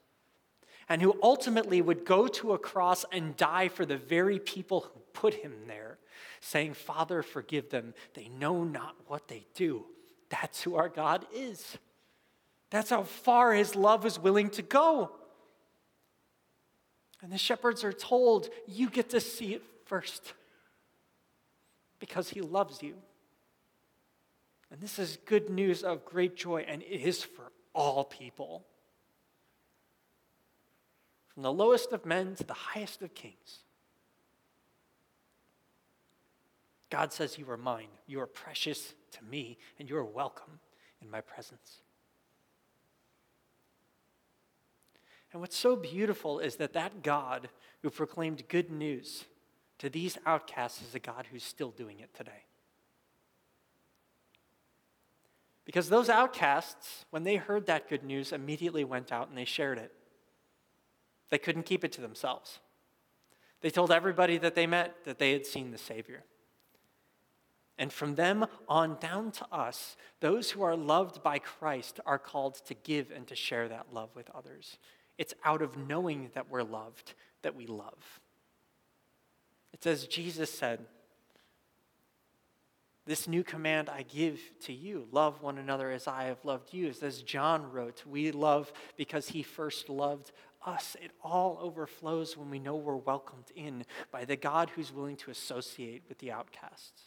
and 0.89 1.03
who 1.03 1.19
ultimately 1.23 1.83
would 1.83 2.05
go 2.05 2.27
to 2.27 2.53
a 2.53 2.59
cross 2.59 3.05
and 3.13 3.37
die 3.37 3.69
for 3.69 3.85
the 3.85 3.99
very 3.99 4.39
people 4.39 4.81
who 4.81 5.01
put 5.13 5.35
him 5.35 5.53
there, 5.67 5.99
saying, 6.41 6.73
Father, 6.73 7.23
forgive 7.23 7.69
them. 7.69 7.93
They 8.15 8.29
know 8.29 8.65
not 8.65 8.97
what 9.09 9.29
they 9.29 9.47
do. 9.55 9.85
That's 10.31 10.63
who 10.63 10.77
our 10.77 10.89
God 10.89 11.27
is. 11.35 11.77
That's 12.71 12.91
how 12.91 13.03
far 13.03 13.53
his 13.53 13.77
love 13.77 14.07
is 14.07 14.19
willing 14.19 14.51
to 14.51 14.63
go. 14.63 15.13
And 17.23 17.31
the 17.31 17.39
shepherds 17.39 17.85
are 17.85 17.93
told, 17.93 18.49
You 18.67 18.89
get 18.89 19.11
to 19.11 19.21
see 19.21 19.55
it 19.55 19.63
first 19.87 20.35
because 21.99 22.29
he 22.29 22.43
loves 22.43 22.83
you. 22.83 22.95
And 24.71 24.81
this 24.81 24.99
is 24.99 25.19
good 25.25 25.49
news 25.49 25.83
of 25.83 26.05
great 26.05 26.37
joy, 26.37 26.65
and 26.69 26.83
it 26.83 27.01
is 27.01 27.23
for 27.23 27.53
all 27.73 28.05
people. 28.05 28.67
From 31.33 31.45
the 31.45 31.53
lowest 31.53 31.93
of 31.93 32.05
men 32.05 32.35
to 32.35 32.45
the 32.45 32.53
highest 32.53 33.01
of 33.03 33.15
kings. 33.15 33.61
God 36.91 37.13
says, 37.13 37.39
You 37.39 37.49
are 37.51 37.57
mine. 37.57 37.89
You 38.07 38.21
are 38.21 38.27
precious 38.27 38.95
to 39.13 39.25
me, 39.25 39.59
and 39.79 39.89
you 39.89 39.97
are 39.97 40.05
welcome 40.05 40.59
in 41.01 41.11
my 41.11 41.21
presence. 41.21 41.81
And 45.33 45.41
what's 45.41 45.57
so 45.57 45.77
beautiful 45.77 46.39
is 46.39 46.57
that 46.57 46.73
that 46.73 47.03
God 47.03 47.49
who 47.83 47.91
proclaimed 47.91 48.49
good 48.49 48.71
news 48.71 49.27
to 49.79 49.89
these 49.89 50.19
outcasts 50.27 50.83
is 50.83 50.95
a 50.95 50.99
God 50.99 51.27
who's 51.31 51.45
still 51.45 51.71
doing 51.71 52.01
it 52.01 52.15
today. 52.15 52.45
Because 55.65 55.89
those 55.89 56.09
outcasts, 56.09 57.05
when 57.11 57.25
they 57.25 57.37
heard 57.37 57.67
that 57.67 57.89
good 57.89 58.05
news, 58.05 58.33
immediately 58.33 58.85
went 58.85 59.13
out 59.13 59.29
and 59.29 59.37
they 59.37 59.45
shared 59.45 59.79
it. 59.79 59.93
They 61.29 61.39
couldn't 61.39 61.65
keep 61.65 61.85
it 61.85 61.93
to 61.93 62.01
themselves. 62.01 62.61
They 63.61 63.71
told 63.71 63.91
everybody 63.91 64.39
that 64.39 64.55
they 64.55 64.67
met 64.67 65.05
that 65.05 65.19
they 65.19 65.33
had 65.33 65.45
seen 65.45 65.73
the 65.73 65.79
Savior. 65.79 66.23
And 67.79 67.93
from 67.93 68.15
them 68.15 68.47
on 68.69 68.97
down 69.01 69.33
to 69.33 69.47
us, 69.53 69.97
those 70.21 70.53
who 70.53 70.63
are 70.63 70.77
loved 70.77 71.23
by 71.23 71.39
Christ 71.39 72.01
are 72.07 72.19
called 72.19 72.55
to 72.67 72.75
give 72.75 73.11
and 73.11 73.27
to 73.27 73.35
share 73.35 73.69
that 73.69 73.93
love 73.93 74.11
with 74.15 74.31
others. 74.31 74.79
It's 75.19 75.35
out 75.45 75.63
of 75.63 75.77
knowing 75.77 76.31
that 76.35 76.49
we're 76.49 76.63
loved 76.63 77.15
that 77.43 77.55
we 77.55 77.67
love. 77.67 78.21
It's 79.77 79.87
as 79.87 80.07
Jesus 80.07 80.51
said, 80.51 80.87
This 83.05 83.29
new 83.29 83.45
command 83.45 83.91
I 83.91 84.05
give 84.05 84.41
to 84.63 84.73
you 84.73 85.07
love 85.13 85.43
one 85.43 85.59
another 85.59 85.91
as 85.91 86.09
I 86.09 86.25
have 86.25 86.43
loved 86.47 86.73
you. 86.73 86.87
It's 86.87 87.03
as 87.03 87.21
John 87.21 87.71
wrote, 87.71 88.03
We 88.07 88.31
love 88.31 88.73
because 88.97 89.29
he 89.29 89.43
first 89.43 89.91
loved 89.91 90.33
us. 90.65 90.97
It 91.03 91.11
all 91.23 91.59
overflows 91.61 92.39
when 92.39 92.49
we 92.49 92.59
know 92.59 92.75
we're 92.75 92.97
welcomed 92.97 93.53
in 93.55 93.85
by 94.11 94.25
the 94.25 94.35
God 94.35 94.71
who's 94.71 94.95
willing 94.95 95.17
to 95.17 95.31
associate 95.31 96.05
with 96.09 96.21
the 96.21 96.33
outcasts. 96.33 97.03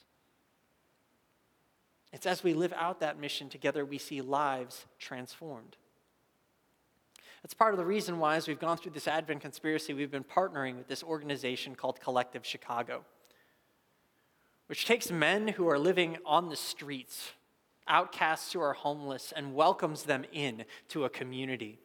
It's 2.13 2.27
as 2.27 2.43
we 2.43 2.53
live 2.53 2.73
out 2.73 2.99
that 2.99 3.19
mission 3.19 3.49
together, 3.49 3.83
we 3.83 3.97
see 3.97 4.21
lives 4.21 4.85
transformed. 4.99 5.75
That's 7.41 7.53
part 7.53 7.73
of 7.73 7.77
the 7.77 7.85
reason 7.85 8.19
why, 8.19 8.35
as 8.35 8.47
we've 8.47 8.59
gone 8.59 8.77
through 8.77 8.91
this 8.91 9.07
Advent 9.07 9.41
conspiracy, 9.41 9.93
we've 9.93 10.11
been 10.11 10.23
partnering 10.23 10.77
with 10.77 10.87
this 10.87 11.03
organization 11.03 11.75
called 11.75 12.01
Collective 12.01 12.45
Chicago, 12.45 13.05
which 14.67 14.85
takes 14.85 15.09
men 15.09 15.49
who 15.49 15.67
are 15.69 15.79
living 15.79 16.17
on 16.25 16.49
the 16.49 16.55
streets, 16.55 17.31
outcasts 17.87 18.51
who 18.53 18.59
are 18.59 18.73
homeless, 18.73 19.31
and 19.35 19.55
welcomes 19.55 20.03
them 20.03 20.25
in 20.33 20.65
to 20.89 21.05
a 21.05 21.09
community. 21.09 21.79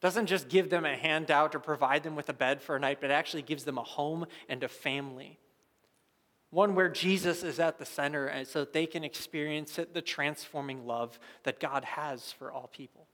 Doesn't 0.00 0.26
just 0.26 0.48
give 0.48 0.68
them 0.68 0.84
a 0.84 0.96
handout 0.96 1.54
or 1.54 1.60
provide 1.60 2.02
them 2.02 2.16
with 2.16 2.28
a 2.28 2.34
bed 2.34 2.60
for 2.60 2.76
a 2.76 2.80
night, 2.80 2.98
but 3.00 3.10
actually 3.10 3.42
gives 3.42 3.64
them 3.64 3.78
a 3.78 3.82
home 3.82 4.26
and 4.48 4.62
a 4.62 4.68
family. 4.68 5.38
One 6.50 6.74
where 6.74 6.88
Jesus 6.88 7.42
is 7.42 7.60
at 7.60 7.78
the 7.78 7.84
center, 7.84 8.32
so 8.44 8.60
that 8.60 8.72
they 8.72 8.86
can 8.86 9.04
experience 9.04 9.78
it, 9.78 9.94
the 9.94 10.02
transforming 10.02 10.86
love 10.86 11.18
that 11.44 11.60
God 11.60 11.84
has 11.84 12.32
for 12.32 12.50
all 12.50 12.68
people. 12.68 13.06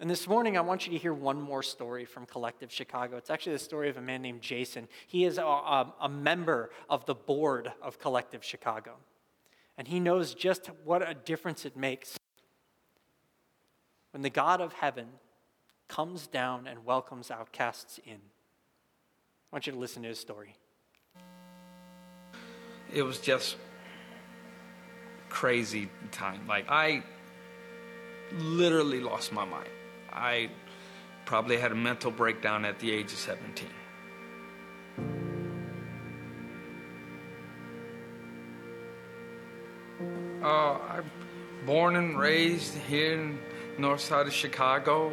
And 0.00 0.08
this 0.08 0.28
morning, 0.28 0.56
I 0.56 0.60
want 0.60 0.86
you 0.86 0.92
to 0.92 0.98
hear 0.98 1.12
one 1.12 1.40
more 1.40 1.62
story 1.62 2.04
from 2.04 2.24
Collective 2.24 2.70
Chicago. 2.70 3.16
It's 3.16 3.30
actually 3.30 3.54
the 3.54 3.58
story 3.58 3.88
of 3.88 3.96
a 3.96 4.00
man 4.00 4.22
named 4.22 4.42
Jason. 4.42 4.86
He 5.08 5.24
is 5.24 5.38
a, 5.38 5.44
a, 5.44 5.92
a, 6.02 6.08
member 6.08 6.70
of 6.88 7.04
the 7.06 7.16
board 7.16 7.72
of 7.82 7.98
Collective 7.98 8.44
Chicago. 8.44 8.94
And 9.76 9.88
he 9.88 9.98
knows 9.98 10.34
just 10.34 10.70
what 10.84 11.08
a 11.08 11.14
difference 11.14 11.64
it 11.64 11.76
makes 11.76 12.16
when 14.12 14.22
the 14.22 14.30
God 14.30 14.60
of 14.60 14.72
heaven 14.72 15.08
comes 15.88 16.28
down 16.28 16.68
and 16.68 16.84
welcomes 16.84 17.28
outcasts 17.32 17.98
in. 18.04 18.14
I 18.14 19.50
want 19.50 19.66
you 19.66 19.72
to 19.72 19.78
listen 19.78 20.02
to 20.02 20.08
his 20.10 20.20
story. 20.20 20.54
It 22.94 23.02
was 23.02 23.18
just 23.18 23.56
crazy 25.28 25.90
time. 26.12 26.46
Like, 26.46 26.66
I 26.68 27.02
literally 28.32 29.00
lost 29.00 29.32
my 29.32 29.44
mind. 29.44 29.68
I 30.12 30.50
probably 31.24 31.58
had 31.58 31.72
a 31.72 31.74
mental 31.74 32.10
breakdown 32.10 32.64
at 32.64 32.78
the 32.78 32.90
age 32.90 33.12
of 33.12 33.18
17. 33.18 33.68
Uh, 40.42 40.46
I'm 40.46 41.10
born 41.66 41.96
and 41.96 42.18
raised 42.18 42.74
here 42.74 43.20
in 43.20 43.38
north 43.76 44.00
side 44.00 44.26
of 44.26 44.32
Chicago. 44.32 45.12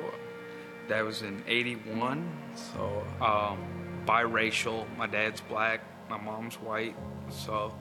That 0.87 1.03
was 1.03 1.23
in 1.23 1.43
81. 1.47 2.29
So, 2.55 3.03
um, 3.21 3.57
biracial. 4.05 4.85
My 4.97 5.07
dad's 5.07 5.41
black, 5.41 5.81
my 6.09 6.17
mom's 6.17 6.55
white. 6.55 6.95
So, 7.29 7.73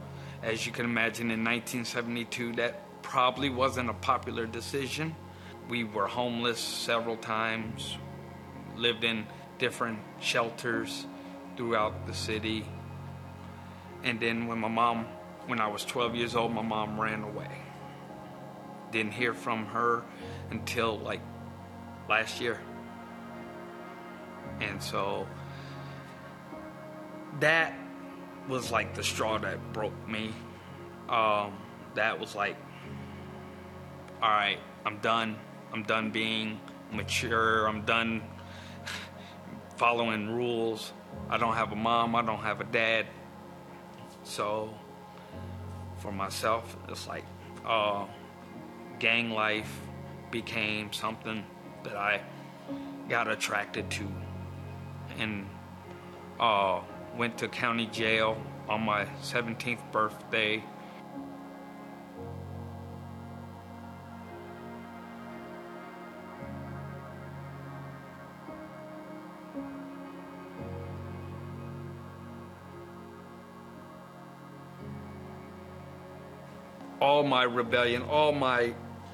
as 0.42 0.66
you 0.66 0.72
can 0.72 0.84
imagine, 0.84 1.30
in 1.30 1.44
1972, 1.44 2.54
that 2.54 3.02
probably 3.02 3.50
wasn't 3.50 3.90
a 3.90 3.94
popular 3.94 4.46
decision. 4.46 5.14
We 5.68 5.84
were 5.84 6.06
homeless 6.06 6.58
several 6.58 7.16
times, 7.16 7.96
lived 8.76 9.04
in 9.04 9.26
different 9.58 9.98
shelters 10.20 11.06
throughout 11.56 12.06
the 12.06 12.14
city. 12.14 12.66
And 14.02 14.20
then 14.20 14.46
when 14.46 14.58
my 14.58 14.68
mom, 14.68 15.06
when 15.46 15.60
I 15.60 15.68
was 15.68 15.84
12 15.84 16.14
years 16.14 16.36
old, 16.36 16.52
my 16.52 16.62
mom 16.62 17.00
ran 17.00 17.22
away. 17.22 17.50
Didn't 18.90 19.12
hear 19.12 19.32
from 19.32 19.66
her 19.66 20.02
until 20.50 20.98
like 20.98 21.20
last 22.08 22.40
year. 22.40 22.60
And 24.60 24.82
so 24.82 25.26
that 27.40 27.74
was 28.48 28.70
like 28.70 28.94
the 28.94 29.02
straw 29.02 29.38
that 29.38 29.72
broke 29.72 30.08
me. 30.08 30.32
Um, 31.08 31.58
that 31.94 32.18
was 32.18 32.34
like, 32.34 32.56
all 34.22 34.30
right, 34.30 34.58
I'm 34.84 34.98
done. 34.98 35.36
I'm 35.74 35.82
done 35.82 36.12
being 36.12 36.60
mature. 36.92 37.66
I'm 37.66 37.82
done 37.82 38.22
following 39.76 40.30
rules. 40.30 40.92
I 41.28 41.36
don't 41.36 41.54
have 41.54 41.72
a 41.72 41.76
mom. 41.76 42.14
I 42.14 42.22
don't 42.22 42.38
have 42.38 42.60
a 42.60 42.64
dad. 42.64 43.06
So 44.22 44.72
for 45.98 46.12
myself, 46.12 46.76
it's 46.88 47.08
like 47.08 47.24
uh, 47.66 48.06
gang 49.00 49.32
life 49.32 49.80
became 50.30 50.92
something 50.92 51.44
that 51.82 51.96
I 51.96 52.20
got 53.08 53.26
attracted 53.26 53.90
to, 53.90 54.08
and 55.18 55.44
uh, 56.38 56.82
went 57.16 57.36
to 57.38 57.48
county 57.48 57.86
jail 57.86 58.40
on 58.68 58.82
my 58.82 59.06
17th 59.22 59.90
birthday 59.90 60.62
all 77.04 77.22
my 77.22 77.42
rebellion, 77.42 78.00
all 78.00 78.32
my 78.32 78.72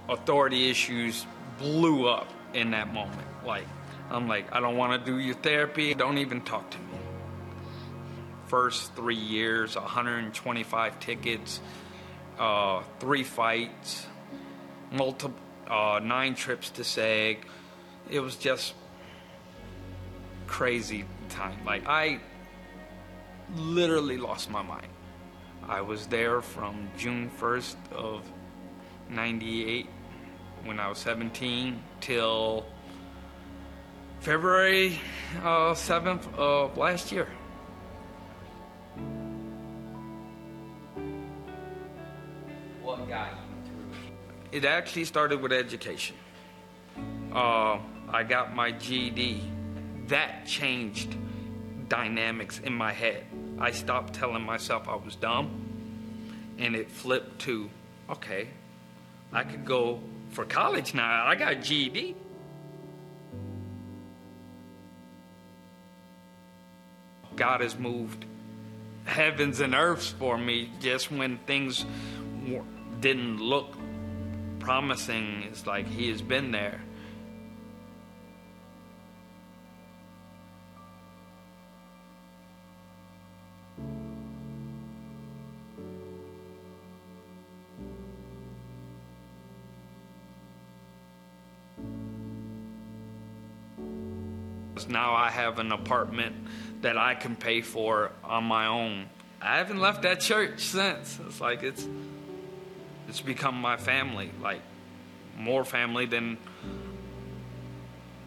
authority 0.08 0.70
issues 0.70 1.26
blew 1.58 2.06
up 2.08 2.28
in 2.54 2.70
that 2.70 2.94
moment. 2.94 3.26
Like, 3.44 3.66
I'm 4.10 4.28
like, 4.28 4.54
I 4.54 4.60
don't 4.60 4.76
want 4.76 4.92
to 5.04 5.10
do 5.10 5.18
your 5.18 5.34
therapy. 5.34 5.92
Don't 5.94 6.18
even 6.18 6.40
talk 6.42 6.70
to 6.70 6.78
me. 6.78 6.84
First 8.46 8.94
three 8.94 9.16
years, 9.16 9.74
125 9.74 11.00
tickets, 11.00 11.60
uh, 12.38 12.82
three 13.00 13.24
fights, 13.24 14.06
multiple, 14.92 15.36
uh, 15.66 16.00
nine 16.00 16.36
trips 16.36 16.70
to 16.70 16.84
SAG. 16.84 17.44
It 18.08 18.20
was 18.20 18.36
just 18.36 18.72
crazy 20.46 21.04
time. 21.28 21.58
Like, 21.64 21.88
I 21.88 22.20
literally 23.56 24.16
lost 24.16 24.48
my 24.48 24.62
mind. 24.62 24.89
I 25.70 25.80
was 25.82 26.08
there 26.08 26.42
from 26.42 26.90
June 26.98 27.30
1st 27.40 27.76
of 27.92 28.24
98 29.08 29.86
when 30.64 30.80
I 30.80 30.88
was 30.88 30.98
17 30.98 31.80
till 32.00 32.66
February 34.18 34.98
uh, 35.38 35.72
7th 35.72 36.34
of 36.34 36.76
last 36.76 37.12
year. 37.12 37.28
What 42.82 43.08
got 43.08 43.28
you 43.30 43.70
through? 43.70 44.58
It 44.58 44.64
actually 44.64 45.04
started 45.04 45.40
with 45.40 45.52
education. 45.52 46.16
Uh, 47.32 47.78
I 48.08 48.24
got 48.24 48.56
my 48.56 48.72
GED. 48.72 49.40
That 50.08 50.44
changed 50.46 51.14
dynamics 51.88 52.58
in 52.58 52.74
my 52.74 52.92
head. 52.92 53.24
I 53.60 53.72
stopped 53.72 54.14
telling 54.14 54.42
myself 54.42 54.88
I 54.88 54.96
was 54.96 55.16
dumb, 55.16 55.50
and 56.58 56.74
it 56.74 56.90
flipped 56.90 57.40
to, 57.42 57.68
okay, 58.08 58.48
I 59.32 59.44
could 59.44 59.64
go 59.64 60.00
for 60.30 60.44
college 60.44 60.94
now. 60.94 61.26
I 61.26 61.34
got 61.34 61.62
GED. 61.62 62.16
God 67.36 67.60
has 67.60 67.78
moved 67.78 68.24
heavens 69.04 69.60
and 69.60 69.74
earths 69.74 70.08
for 70.08 70.36
me 70.36 70.70
just 70.80 71.10
when 71.10 71.38
things 71.38 71.84
didn't 73.00 73.40
look 73.40 73.76
promising. 74.58 75.44
It's 75.44 75.66
like 75.66 75.86
He 75.86 76.10
has 76.10 76.22
been 76.22 76.50
there. 76.50 76.80
Now 94.88 95.14
I 95.14 95.30
have 95.30 95.58
an 95.58 95.72
apartment 95.72 96.36
that 96.82 96.96
I 96.96 97.14
can 97.14 97.36
pay 97.36 97.60
for 97.60 98.12
on 98.24 98.44
my 98.44 98.66
own. 98.66 99.06
I 99.40 99.56
haven't 99.58 99.80
left 99.80 100.02
that 100.02 100.20
church 100.20 100.60
since. 100.60 101.18
It's 101.26 101.40
like 101.40 101.62
it's 101.62 101.86
it's 103.08 103.20
become 103.20 103.56
my 103.56 103.76
family, 103.76 104.30
like 104.40 104.60
more 105.36 105.64
family 105.64 106.06
than 106.06 106.38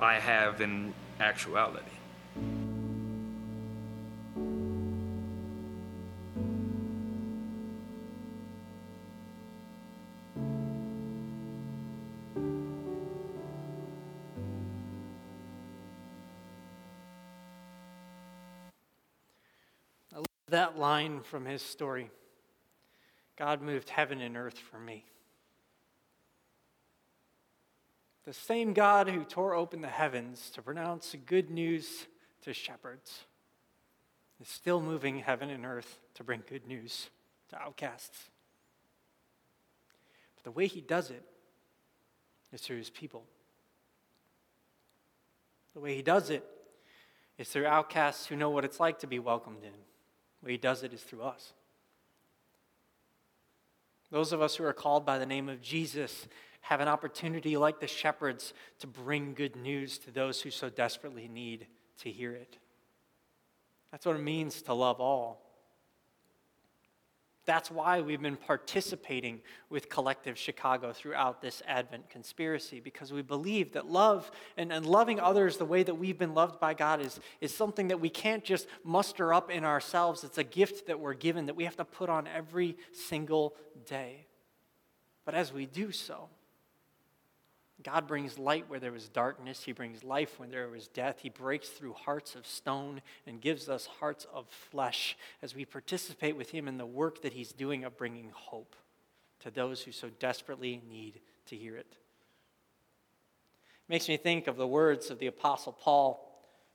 I 0.02 0.16
have 0.16 0.60
in 0.62 0.94
actuality. 1.20 1.93
That 20.54 20.78
line 20.78 21.22
from 21.22 21.46
his 21.46 21.62
story 21.62 22.10
God 23.36 23.62
moved 23.64 23.90
heaven 23.90 24.22
and 24.22 24.38
earth 24.38 24.60
for 24.60 24.78
me. 24.78 25.06
The 28.26 28.34
same 28.34 28.74
God 28.74 29.10
who 29.10 29.24
tore 29.24 29.56
open 29.56 29.82
the 29.82 29.88
heavens 29.88 30.52
to 30.52 30.62
pronounce 30.62 31.16
good 31.26 31.50
news 31.50 32.06
to 32.44 32.54
shepherds 32.54 33.26
is 34.40 34.48
still 34.48 34.80
moving 34.80 35.18
heaven 35.18 35.50
and 35.50 35.66
earth 35.66 35.98
to 36.14 36.24
bring 36.24 36.44
good 36.48 36.68
news 36.68 37.10
to 37.50 37.60
outcasts. 37.60 38.30
But 40.36 40.44
the 40.44 40.52
way 40.52 40.68
he 40.68 40.82
does 40.82 41.10
it 41.10 41.24
is 42.54 42.62
through 42.62 42.78
his 42.78 42.92
people. 42.92 43.24
The 45.74 45.80
way 45.80 45.96
he 45.96 46.04
does 46.04 46.30
it 46.30 46.46
is 47.40 47.50
through 47.50 47.66
outcasts 47.66 48.28
who 48.28 48.36
know 48.36 48.52
what 48.52 48.64
it's 48.64 48.80
like 48.80 49.00
to 49.00 49.08
be 49.08 49.18
welcomed 49.18 49.64
in 49.64 49.72
way 50.44 50.52
he 50.52 50.58
does 50.58 50.84
it 50.84 50.94
is 50.94 51.02
through 51.02 51.24
us. 51.24 51.54
Those 54.12 54.32
of 54.32 54.42
us 54.42 54.56
who 54.56 54.64
are 54.66 54.74
called 54.74 55.06
by 55.06 55.18
the 55.18 55.26
name 55.26 55.50
of 55.50 55.62
Jesus 55.62 56.28
have 56.62 56.80
an 56.80 56.88
opportunity, 56.88 57.58
like 57.58 57.80
the 57.80 57.88
shepherds, 57.88 58.54
to 58.80 58.88
bring 58.88 59.34
good 59.34 59.56
news 59.56 59.98
to 60.00 60.12
those 60.12 60.42
who 60.42 60.50
so 60.50 60.70
desperately 60.70 61.28
need 61.28 61.68
to 62.00 62.10
hear 62.10 62.32
it. 62.32 62.58
That's 63.92 64.06
what 64.06 64.16
it 64.16 64.24
means 64.24 64.62
to 64.64 64.74
love 64.74 65.02
all. 65.02 65.43
That's 67.46 67.70
why 67.70 68.00
we've 68.00 68.22
been 68.22 68.38
participating 68.38 69.42
with 69.70 69.90
Collective 69.90 70.38
Chicago 70.38 70.94
throughout 70.94 71.42
this 71.42 71.62
Advent 71.68 72.10
conspiracy, 72.10 72.80
because 72.80 73.12
we 73.12 73.22
believe 73.22 73.74
that 73.74 73.86
love 73.86 74.32
and, 74.56 74.72
and 74.72 74.86
loving 74.86 75.20
others 75.20 75.58
the 75.58 75.66
way 75.66 75.84
that 75.84 75.96
we've 75.96 76.18
been 76.18 76.34
loved 76.34 76.60
by 76.60 76.74
God 76.74 77.02
is, 77.02 77.20
is 77.42 77.54
something 77.54 77.90
that 77.90 78.00
we 78.00 78.10
can't 78.10 78.46
just 78.46 78.68
muster 78.84 79.34
up 79.34 79.52
in 79.52 79.66
ourselves. 79.66 80.24
It's 80.24 80.38
a 80.38 80.44
gift 80.44 80.88
that 80.88 81.00
we're 81.00 81.14
given 81.14 81.48
that 81.48 81.56
we 81.56 81.66
have 81.66 81.76
to 81.78 81.86
put 81.86 82.10
on 82.10 82.28
every 82.28 82.78
single 82.94 83.56
day. 83.86 84.26
But 85.26 85.36
as 85.36 85.52
we 85.52 85.66
do 85.66 85.92
so, 85.92 86.30
God 87.84 88.08
brings 88.08 88.40
light 88.40 88.70
where 88.70 88.80
there 88.80 88.92
was 88.92 89.10
darkness. 89.10 89.64
He 89.64 89.74
brings 89.74 90.04
life 90.04 90.40
when 90.40 90.50
there 90.50 90.70
was 90.70 90.88
death. 90.88 91.20
He 91.22 91.30
breaks 91.30 91.70
through 91.70 91.94
hearts 91.94 92.36
of 92.36 92.48
stone 92.48 93.02
and 93.28 93.42
gives 93.42 93.68
us 93.68 93.88
hearts 94.00 94.26
of 94.34 94.48
flesh 94.48 95.18
as 95.42 95.54
we 95.54 95.66
participate 95.66 96.38
with 96.38 96.52
Him 96.52 96.68
in 96.68 96.78
the 96.78 96.86
work 96.86 97.22
that 97.24 97.34
He's 97.34 97.52
doing 97.52 97.84
of 97.84 97.98
bringing 97.98 98.32
hope 98.34 98.76
to 99.42 99.52
those 99.52 99.82
who 99.82 99.92
so 99.92 100.10
desperately 100.20 100.82
need 100.90 101.20
to 101.48 101.56
hear 101.58 101.76
it. 101.76 101.88
it 101.90 101.98
makes 103.90 104.08
me 104.08 104.16
think 104.16 104.48
of 104.48 104.56
the 104.56 104.68
words 104.68 105.10
of 105.10 105.20
the 105.20 105.28
Apostle 105.28 105.74
Paul 105.74 106.30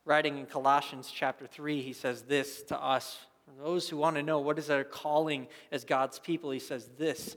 writing 0.04 0.36
in 0.36 0.46
Colossians 0.46 1.10
chapter 1.14 1.46
3. 1.46 1.80
He 1.80 1.92
says 1.94 2.22
this 2.22 2.62
to 2.64 2.78
us. 2.78 3.18
For 3.46 3.62
those 3.62 3.88
who 3.88 3.96
want 3.96 4.16
to 4.16 4.22
know 4.22 4.40
what 4.40 4.58
is 4.58 4.68
our 4.68 4.84
calling 4.84 5.46
as 5.72 5.84
God's 5.84 6.18
people, 6.18 6.50
he 6.50 6.58
says 6.58 6.90
this 6.98 7.36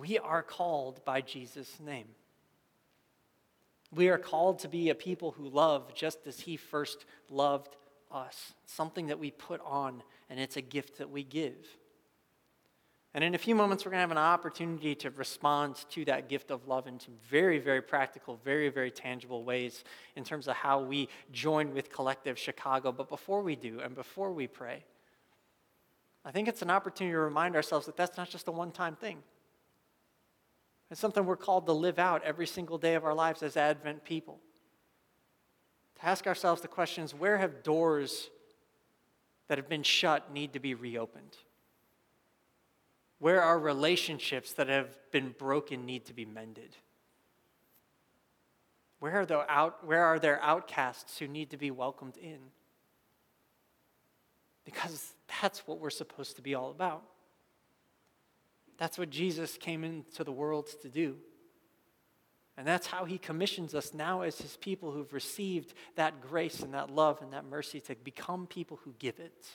We 0.00 0.18
are 0.18 0.42
called 0.42 1.04
by 1.04 1.20
Jesus' 1.20 1.78
name. 1.78 2.06
We 3.92 4.08
are 4.08 4.16
called 4.16 4.60
to 4.60 4.68
be 4.68 4.88
a 4.88 4.94
people 4.94 5.32
who 5.32 5.46
love 5.46 5.94
just 5.94 6.26
as 6.26 6.40
He 6.40 6.56
first 6.56 7.04
loved 7.28 7.76
us. 8.10 8.54
something 8.66 9.08
that 9.08 9.18
we 9.18 9.30
put 9.30 9.60
on, 9.64 10.02
and 10.30 10.40
it's 10.40 10.56
a 10.56 10.62
gift 10.62 10.98
that 10.98 11.10
we 11.10 11.22
give. 11.22 11.66
And 13.12 13.22
in 13.22 13.34
a 13.34 13.38
few 13.38 13.54
moments, 13.54 13.84
we're 13.84 13.90
going 13.90 13.98
to 13.98 14.02
have 14.02 14.10
an 14.10 14.18
opportunity 14.18 14.94
to 14.96 15.10
respond 15.10 15.76
to 15.90 16.04
that 16.06 16.28
gift 16.28 16.50
of 16.50 16.66
love 16.66 16.86
in 16.86 16.98
some 16.98 17.14
very, 17.28 17.58
very 17.58 17.82
practical, 17.82 18.40
very, 18.42 18.68
very 18.68 18.90
tangible 18.90 19.44
ways 19.44 19.84
in 20.16 20.24
terms 20.24 20.48
of 20.48 20.56
how 20.56 20.80
we 20.80 21.08
join 21.30 21.74
with 21.74 21.92
Collective 21.92 22.38
Chicago. 22.38 22.90
But 22.90 23.08
before 23.08 23.42
we 23.42 23.54
do, 23.54 23.80
and 23.80 23.94
before 23.94 24.32
we 24.32 24.46
pray, 24.46 24.84
I 26.24 26.30
think 26.30 26.48
it's 26.48 26.62
an 26.62 26.70
opportunity 26.70 27.12
to 27.12 27.20
remind 27.20 27.54
ourselves 27.54 27.86
that 27.86 27.96
that's 27.96 28.16
not 28.16 28.30
just 28.30 28.48
a 28.48 28.52
one 28.52 28.72
time 28.72 28.96
thing. 28.96 29.22
It's 30.90 31.00
something 31.00 31.24
we're 31.24 31.36
called 31.36 31.66
to 31.66 31.72
live 31.72 31.98
out 31.98 32.22
every 32.24 32.46
single 32.46 32.78
day 32.78 32.94
of 32.94 33.04
our 33.04 33.14
lives 33.14 33.42
as 33.42 33.56
Advent 33.56 34.04
people. 34.04 34.40
To 36.00 36.06
ask 36.06 36.26
ourselves 36.26 36.62
the 36.62 36.68
questions 36.68 37.14
where 37.14 37.38
have 37.38 37.62
doors 37.62 38.30
that 39.48 39.58
have 39.58 39.68
been 39.68 39.82
shut 39.82 40.32
need 40.32 40.52
to 40.52 40.60
be 40.60 40.74
reopened? 40.74 41.36
Where 43.18 43.42
are 43.42 43.58
relationships 43.58 44.52
that 44.54 44.68
have 44.68 44.96
been 45.12 45.34
broken 45.38 45.84
need 45.84 46.06
to 46.06 46.14
be 46.14 46.24
mended? 46.24 46.76
Where 48.98 49.20
are, 49.20 49.26
the 49.26 49.50
out, 49.50 49.84
where 49.86 50.04
are 50.04 50.18
there 50.18 50.40
outcasts 50.42 51.18
who 51.18 51.26
need 51.26 51.50
to 51.50 51.56
be 51.56 51.70
welcomed 51.70 52.16
in? 52.16 52.38
Because 54.64 55.12
that's 55.40 55.66
what 55.66 55.80
we're 55.80 55.90
supposed 55.90 56.36
to 56.36 56.42
be 56.42 56.54
all 56.54 56.70
about. 56.70 57.02
That's 58.80 58.96
what 58.96 59.10
Jesus 59.10 59.58
came 59.58 59.84
into 59.84 60.24
the 60.24 60.32
world 60.32 60.70
to 60.80 60.88
do. 60.88 61.16
And 62.56 62.66
that's 62.66 62.86
how 62.86 63.04
he 63.04 63.18
commissions 63.18 63.74
us 63.74 63.92
now 63.92 64.22
as 64.22 64.38
his 64.38 64.56
people 64.56 64.90
who've 64.90 65.12
received 65.12 65.74
that 65.96 66.22
grace 66.22 66.60
and 66.60 66.72
that 66.72 66.90
love 66.90 67.20
and 67.20 67.34
that 67.34 67.44
mercy 67.44 67.78
to 67.82 67.94
become 67.94 68.46
people 68.46 68.80
who 68.82 68.94
give 68.98 69.20
it. 69.20 69.46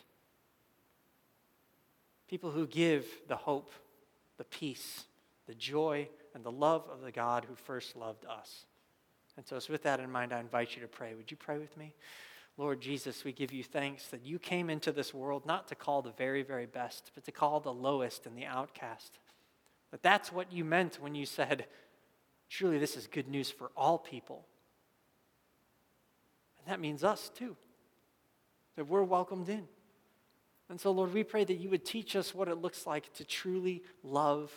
People 2.29 2.51
who 2.51 2.67
give 2.67 3.07
the 3.27 3.35
hope, 3.35 3.71
the 4.37 4.43
peace, 4.43 5.05
the 5.47 5.55
joy, 5.55 6.07
and 6.35 6.43
the 6.43 6.51
love 6.51 6.87
of 6.93 7.01
the 7.01 7.11
God 7.11 7.45
who 7.49 7.55
first 7.55 7.95
loved 7.95 8.25
us. 8.25 8.65
And 9.37 9.47
so, 9.47 9.59
with 9.71 9.83
that 9.83 9.99
in 9.99 10.11
mind, 10.11 10.33
I 10.33 10.39
invite 10.39 10.75
you 10.75 10.83
to 10.83 10.87
pray. 10.87 11.15
Would 11.15 11.31
you 11.31 11.37
pray 11.37 11.57
with 11.57 11.75
me? 11.77 11.95
Lord 12.57 12.79
Jesus, 12.79 13.25
we 13.25 13.33
give 13.33 13.51
you 13.51 13.63
thanks 13.63 14.07
that 14.07 14.25
you 14.25 14.39
came 14.39 14.69
into 14.69 14.91
this 14.91 15.13
world 15.13 15.45
not 15.45 15.67
to 15.67 15.75
call 15.75 16.01
the 16.01 16.11
very, 16.11 16.41
very 16.41 16.65
best, 16.65 17.11
but 17.13 17.25
to 17.25 17.31
call 17.31 17.59
the 17.59 17.73
lowest 17.73 18.25
and 18.25 18.37
the 18.37 18.45
outcast. 18.45 19.19
That 19.91 20.01
that's 20.01 20.31
what 20.31 20.53
you 20.53 20.63
meant 20.63 20.99
when 21.01 21.15
you 21.15 21.25
said, 21.25 21.65
Truly, 22.49 22.77
this 22.77 22.95
is 22.95 23.07
good 23.07 23.27
news 23.27 23.49
for 23.49 23.71
all 23.75 23.97
people. 23.97 24.45
And 26.59 26.71
that 26.71 26.79
means 26.79 27.03
us 27.03 27.29
too, 27.35 27.57
that 28.75 28.87
we're 28.87 29.03
welcomed 29.03 29.49
in. 29.49 29.67
And 30.69 30.79
so, 30.79 30.91
Lord, 30.91 31.13
we 31.13 31.23
pray 31.23 31.43
that 31.43 31.55
you 31.55 31.69
would 31.69 31.85
teach 31.85 32.15
us 32.15 32.33
what 32.33 32.47
it 32.47 32.55
looks 32.55 32.87
like 32.87 33.13
to 33.15 33.23
truly 33.23 33.83
love 34.03 34.51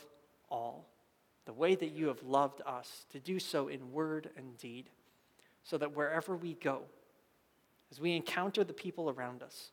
all, 0.50 0.88
the 1.44 1.52
way 1.52 1.74
that 1.74 1.90
you 1.90 2.06
have 2.06 2.22
loved 2.22 2.62
us, 2.64 3.04
to 3.10 3.20
do 3.20 3.38
so 3.38 3.68
in 3.68 3.92
word 3.92 4.30
and 4.36 4.56
deed, 4.56 4.88
so 5.64 5.76
that 5.78 5.94
wherever 5.94 6.34
we 6.36 6.54
go, 6.54 6.82
as 7.90 8.00
we 8.00 8.14
encounter 8.14 8.64
the 8.64 8.72
people 8.72 9.10
around 9.10 9.42
us, 9.42 9.70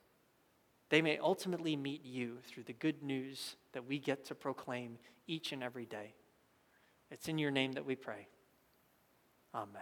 they 0.90 1.02
may 1.02 1.18
ultimately 1.18 1.76
meet 1.76 2.04
you 2.06 2.38
through 2.48 2.64
the 2.64 2.74
good 2.74 3.04
news 3.04 3.56
that 3.74 3.86
we 3.86 4.00
get 4.00 4.26
to 4.26 4.36
proclaim 4.36 4.98
each 5.28 5.52
and 5.52 5.64
every 5.64 5.86
day. 5.86 6.14
It's 7.12 7.28
in 7.28 7.38
your 7.38 7.52
name 7.52 7.74
that 7.74 7.86
we 7.86 7.96
pray. 7.96 8.28
Amen. 9.54 9.82